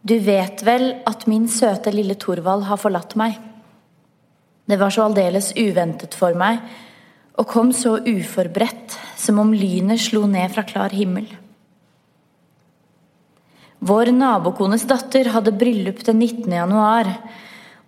Du 0.01 0.19
vet 0.23 0.63
vel 0.65 0.95
at 1.05 1.27
min 1.29 1.47
søte 1.51 1.91
lille 1.93 2.15
Thorvald 2.17 2.63
har 2.69 2.77
forlatt 2.79 3.15
meg. 3.19 3.33
Det 4.65 4.79
var 4.79 4.89
så 4.95 5.03
aldeles 5.09 5.53
uventet 5.59 6.15
for 6.17 6.33
meg 6.39 6.59
og 7.39 7.47
kom 7.51 7.71
så 7.75 7.99
uforberedt 8.03 8.97
som 9.19 9.39
om 9.43 9.53
lynet 9.53 9.99
slo 10.01 10.27
ned 10.27 10.51
fra 10.55 10.63
klar 10.67 10.89
himmel. 10.95 11.27
Vår 13.79 14.11
nabokones 14.11 14.83
datter 14.83 15.29
hadde 15.31 15.55
bryllup 15.55 16.01
den 16.03 16.19
19. 16.19 16.51
januar, 16.51 17.07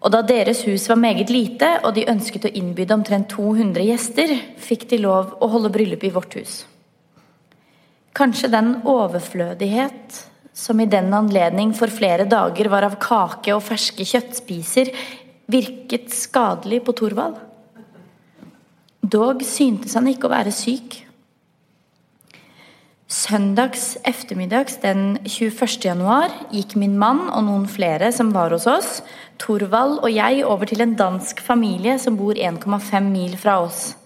og 0.01 0.13
da 0.13 0.21
deres 0.25 0.63
hus 0.65 0.87
var 0.89 0.97
meget 0.97 1.29
lite, 1.29 1.67
og 1.83 1.93
de 1.97 2.07
ønsket 2.09 2.47
å 2.47 2.53
innbyde 2.57 2.95
omtrent 2.95 3.29
200 3.33 3.83
gjester, 3.85 4.31
fikk 4.57 4.87
de 4.89 5.01
lov 5.03 5.35
å 5.43 5.49
holde 5.51 5.73
bryllup 5.73 6.05
i 6.07 6.13
vårt 6.15 6.37
hus. 6.39 6.61
Kanskje 8.15 8.49
den 8.51 8.73
overflødighet 8.87 10.17
som 10.57 10.79
i 10.79 10.87
den 10.89 11.11
anledning 11.15 11.75
for 11.75 11.91
flere 11.91 12.25
dager 12.27 12.71
var 12.71 12.87
av 12.87 12.97
kake 13.03 13.53
og 13.55 13.63
ferske 13.67 14.07
kjøttspiser, 14.07 14.91
virket 15.51 16.11
skadelig 16.15 16.81
på 16.87 16.95
Thorvald? 16.95 17.37
Dog 19.01 19.43
syntes 19.43 19.95
han 19.97 20.07
ikke 20.07 20.29
å 20.29 20.33
være 20.33 20.55
syk. 20.55 21.01
Søndags 23.11 23.97
eftermiddags 24.07 24.77
den 24.79 25.17
21. 25.27 25.81
januar 25.83 26.31
gikk 26.47 26.77
min 26.79 26.93
mann 26.95 27.25
og 27.27 27.43
noen 27.43 27.65
flere 27.67 28.07
som 28.15 28.29
var 28.31 28.53
hos 28.55 28.63
oss, 28.71 28.91
Thorvald 29.41 29.97
og 29.99 30.13
jeg 30.13 30.45
over 30.47 30.69
til 30.69 30.79
en 30.79 30.93
dansk 30.95 31.41
familie 31.43 31.97
som 31.99 32.15
bor 32.15 32.37
1,5 32.39 33.09
mil 33.11 33.33
fra 33.41 33.57
oss. 33.65 33.97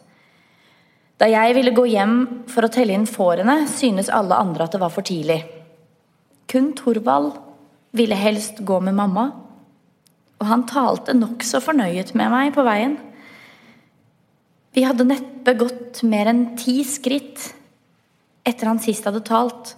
Da 1.21 1.27
jeg 1.29 1.53
ville 1.53 1.73
gå 1.77 1.83
hjem 1.91 2.15
for 2.49 2.65
å 2.65 2.69
telle 2.73 2.95
inn 2.97 3.05
fårene, 3.05 3.67
synes 3.69 4.09
alle 4.09 4.39
andre 4.41 4.65
at 4.65 4.73
det 4.73 4.81
var 4.81 4.93
for 4.95 5.05
tidlig. 5.05 5.43
Kun 6.49 6.71
Thorvald 6.73 7.35
ville 7.93 8.17
helst 8.17 8.63
gå 8.65 8.79
med 8.87 8.97
mamma, 8.97 9.27
og 10.41 10.49
han 10.49 10.65
talte 10.65 11.13
nokså 11.13 11.61
fornøyet 11.61 12.15
med 12.17 12.33
meg 12.33 12.55
på 12.57 12.65
veien. 12.65 12.97
Vi 14.73 14.81
hadde 14.81 15.05
neppe 15.13 15.53
gått 15.61 16.01
mer 16.09 16.33
enn 16.33 16.43
ti 16.57 16.79
skritt 16.89 17.51
etter 18.45 18.69
han 18.69 18.81
sist 18.81 19.07
hadde 19.07 19.23
talt, 19.25 19.75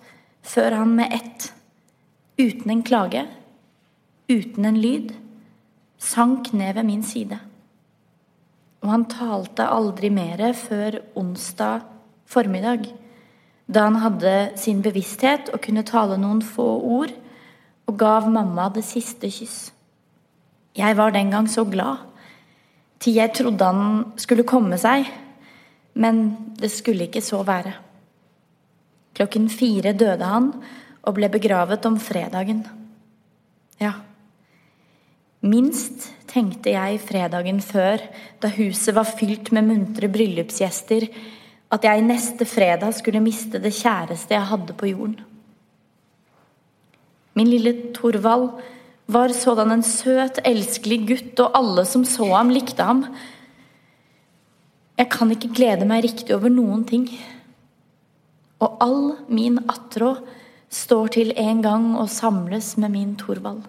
før 0.47 0.75
han 0.81 0.95
med 0.97 1.13
ett, 1.15 1.51
uten 2.39 2.71
en 2.71 2.83
klage, 2.85 3.25
uten 4.29 4.67
en 4.67 4.79
lyd, 4.81 5.13
sank 5.97 6.51
ned 6.53 6.75
ved 6.77 6.87
min 6.87 7.03
side. 7.03 7.39
Og 8.83 8.91
han 8.93 9.07
talte 9.09 9.65
aldri 9.65 10.11
mere 10.13 10.53
før 10.55 10.99
onsdag 11.17 11.87
formiddag, 12.27 12.89
da 13.67 13.87
han 13.87 13.99
hadde 13.99 14.35
sin 14.59 14.83
bevissthet 14.83 15.49
og 15.51 15.63
kunne 15.63 15.85
tale 15.87 16.19
noen 16.19 16.43
få 16.45 16.67
ord, 16.77 17.15
og 17.87 17.95
gav 17.99 18.27
mamma 18.31 18.67
det 18.75 18.83
siste 18.83 19.29
kyss. 19.31 19.71
Jeg 20.77 20.97
var 20.99 21.15
den 21.15 21.31
gang 21.31 21.47
så 21.49 21.63
glad 21.65 22.03
til 22.99 23.17
jeg 23.17 23.33
trodde 23.37 23.65
han 23.65 24.05
skulle 24.19 24.45
komme 24.47 24.77
seg, 24.81 25.07
men 25.97 26.23
det 26.59 26.71
skulle 26.73 27.07
ikke 27.07 27.23
så 27.25 27.43
være. 27.45 27.73
Klokken 29.17 29.47
fire 29.49 29.95
døde 29.97 30.27
han 30.29 30.51
og 31.07 31.15
ble 31.17 31.29
begravet 31.33 31.85
om 31.89 31.97
fredagen. 32.01 32.61
Ja, 33.81 33.93
minst 35.45 36.11
tenkte 36.29 36.73
jeg 36.73 37.01
fredagen 37.01 37.61
før, 37.63 38.01
da 38.41 38.51
huset 38.53 38.95
var 38.97 39.09
fylt 39.09 39.51
med 39.55 39.69
muntre 39.69 40.09
bryllupsgjester, 40.11 41.07
at 41.73 41.83
jeg 41.83 42.05
neste 42.05 42.45
fredag 42.47 42.93
skulle 42.95 43.23
miste 43.23 43.59
det 43.61 43.73
kjæreste 43.75 44.35
jeg 44.35 44.49
hadde 44.51 44.75
på 44.77 44.91
jorden. 44.91 45.19
Min 47.37 47.49
lille 47.51 47.73
Torvald 47.93 48.49
var 49.07 49.33
sådan 49.35 49.71
en 49.71 49.83
søt, 49.85 50.39
elskelig 50.45 51.01
gutt, 51.07 51.39
og 51.43 51.57
alle 51.57 51.85
som 51.85 52.05
så 52.05 52.25
ham, 52.33 52.49
likte 52.51 52.83
ham. 52.83 53.03
Jeg 54.97 55.09
kan 55.13 55.31
ikke 55.31 55.53
glede 55.53 55.85
meg 55.85 56.03
riktig 56.07 56.35
over 56.35 56.49
noen 56.49 56.83
ting. 56.87 57.05
Og 58.63 58.77
all 58.81 59.03
min 59.29 59.59
attråd 59.69 60.23
står 60.73 61.13
til 61.15 61.33
en 61.39 61.61
gang 61.63 61.91
å 61.99 62.07
samles 62.11 62.73
med 62.81 62.93
min 62.95 63.13
Thorvald. 63.19 63.63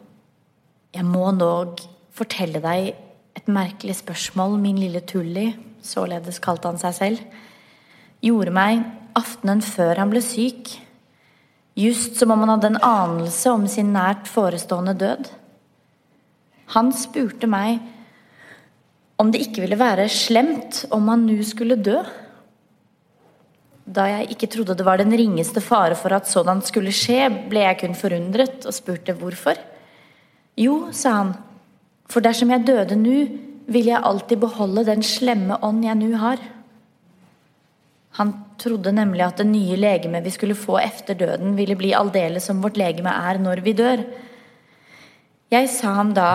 Jeg 0.94 1.04
må 1.04 1.28
dog 1.36 1.82
fortelle 2.16 2.62
deg 2.64 2.94
et 3.38 3.50
merkelig 3.52 4.00
spørsmål 4.00 4.56
min 4.58 4.80
lille 4.80 5.04
Tulli, 5.06 5.52
således 5.84 6.40
kalte 6.42 6.70
han 6.70 6.80
seg 6.80 6.96
selv, 6.96 7.22
gjorde 8.24 8.54
meg 8.54 8.82
aftenen 9.18 9.60
før 9.62 10.00
han 10.00 10.10
ble 10.10 10.22
syk 10.24 10.72
just 11.78 12.16
som 12.18 12.32
om 12.34 12.42
han 12.42 12.56
hadde 12.56 12.72
en 12.72 12.80
anelse 12.82 13.50
om 13.54 13.66
sin 13.70 13.92
nært 13.94 14.26
forestående 14.26 14.96
død. 14.98 15.28
Han 16.74 16.90
spurte 16.92 17.46
meg 17.50 17.78
om 19.18 19.30
det 19.30 19.44
ikke 19.44 19.62
ville 19.64 19.78
være 19.78 20.08
slemt 20.10 20.84
om 20.94 21.06
han 21.10 21.24
nå 21.26 21.38
skulle 21.46 21.78
dø. 21.78 22.00
Da 23.88 24.04
jeg 24.10 24.34
ikke 24.34 24.50
trodde 24.52 24.76
det 24.76 24.84
var 24.84 25.00
den 25.00 25.14
ringeste 25.16 25.62
fare 25.64 25.96
for 25.96 26.12
at 26.12 26.28
sådan 26.28 26.60
skulle 26.64 26.92
skje, 26.92 27.28
ble 27.48 27.64
jeg 27.64 27.78
kun 27.80 27.96
forundret 27.96 28.66
og 28.68 28.76
spurte 28.76 29.14
hvorfor. 29.16 29.56
Jo, 30.60 30.90
sa 30.92 31.14
han, 31.22 31.32
for 32.08 32.24
dersom 32.24 32.52
jeg 32.52 32.66
døde 32.68 32.98
nå, 33.00 33.18
vil 33.68 33.88
jeg 33.88 34.04
alltid 34.04 34.40
beholde 34.42 34.84
den 34.88 35.04
slemme 35.04 35.56
ånd 35.64 35.84
jeg 35.84 35.96
nå 36.00 36.10
har. 36.20 36.40
Han 38.18 38.32
trodde 38.60 38.92
nemlig 38.92 39.22
at 39.24 39.40
det 39.40 39.46
nye 39.46 39.76
legemet 39.78 40.24
vi 40.24 40.32
skulle 40.34 40.56
få 40.58 40.78
efter 40.82 41.16
døden, 41.16 41.54
ville 41.56 41.76
bli 41.78 41.94
aldeles 41.94 42.48
som 42.48 42.62
vårt 42.64 42.80
legeme 42.80 43.12
er 43.12 43.40
når 43.40 43.62
vi 43.64 43.76
dør. 43.78 44.02
Jeg 45.52 45.68
sa 45.72 45.94
ham 46.00 46.12
da 46.16 46.28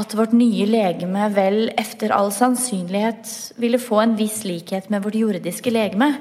at 0.00 0.16
vårt 0.16 0.32
nye 0.36 0.66
legeme 0.68 1.28
vel 1.36 1.70
efter 1.78 2.12
all 2.16 2.32
sannsynlighet 2.32 3.54
ville 3.60 3.80
få 3.80 4.00
en 4.02 4.16
viss 4.18 4.42
likhet 4.48 4.88
med 4.90 5.04
vårt 5.04 5.18
jordiske 5.20 5.72
legeme, 5.72 6.14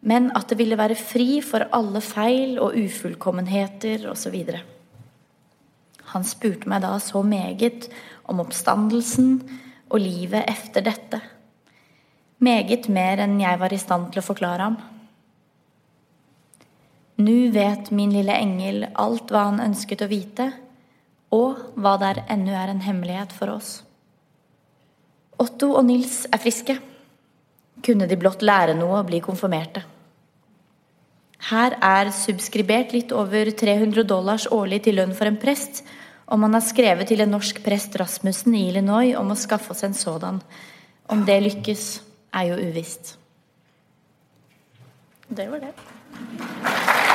men 0.00 0.30
at 0.36 0.48
det 0.48 0.58
ville 0.60 0.78
være 0.80 0.96
fri 0.96 1.40
for 1.44 1.66
alle 1.76 2.00
feil 2.04 2.56
og 2.62 2.76
ufullkommenheter 2.78 4.06
osv. 4.10 4.36
Han 6.12 6.24
spurte 6.26 6.70
meg 6.70 6.82
da 6.84 6.94
så 7.02 7.22
meget 7.22 7.90
om 8.30 8.40
oppstandelsen 8.42 9.34
og 9.90 10.00
livet 10.00 10.48
efter 10.48 10.86
dette. 10.86 11.20
Meget 12.40 12.88
mer 12.88 13.20
enn 13.20 13.36
jeg 13.42 13.60
var 13.60 13.74
i 13.74 13.82
stand 13.82 14.10
til 14.10 14.22
å 14.22 14.26
forklare 14.26 14.70
ham. 14.70 14.80
Nå 17.20 17.50
vet 17.52 17.90
min 17.92 18.14
lille 18.14 18.32
engel 18.32 18.86
alt 18.96 19.28
hva 19.28 19.50
han 19.50 19.60
ønsket 19.60 20.06
å 20.06 20.08
vite, 20.08 20.46
og 21.30 21.60
hva 21.76 21.98
der 22.00 22.22
ennå 22.32 22.54
er 22.56 22.72
en 22.72 22.80
hemmelighet 22.82 23.34
for 23.36 23.52
oss. 23.52 23.82
Otto 25.40 25.74
og 25.76 25.84
Nils 25.86 26.24
er 26.32 26.40
friske. 26.40 26.78
Kunne 27.84 28.08
de 28.08 28.18
blott 28.20 28.42
lære 28.44 28.74
noe 28.78 29.00
og 29.00 29.08
bli 29.08 29.22
konfirmerte. 29.24 29.82
Her 31.50 31.76
er 31.80 32.10
subskribert 32.12 32.92
litt 32.92 33.14
over 33.16 33.48
300 33.56 34.04
dollars 34.04 34.46
årlig 34.52 34.82
til 34.84 34.98
lønn 35.00 35.14
for 35.16 35.30
en 35.30 35.40
prest, 35.40 35.82
og 36.30 36.38
man 36.42 36.54
har 36.54 36.62
skrevet 36.62 37.08
til 37.10 37.24
en 37.24 37.32
norsk 37.32 37.62
prest 37.64 37.96
Rasmussen 37.98 38.54
i 38.54 38.66
Illinois 38.68 39.16
om 39.18 39.32
å 39.32 39.38
skaffe 39.38 39.72
oss 39.74 39.82
en 39.86 39.96
sådan. 39.96 40.42
Om 41.10 41.24
det 41.26 41.40
lykkes 41.46 41.86
er 42.36 42.52
jo 42.52 42.60
uvisst. 42.68 43.16
Det 45.30 45.48
var 45.50 45.64
det. 45.64 47.09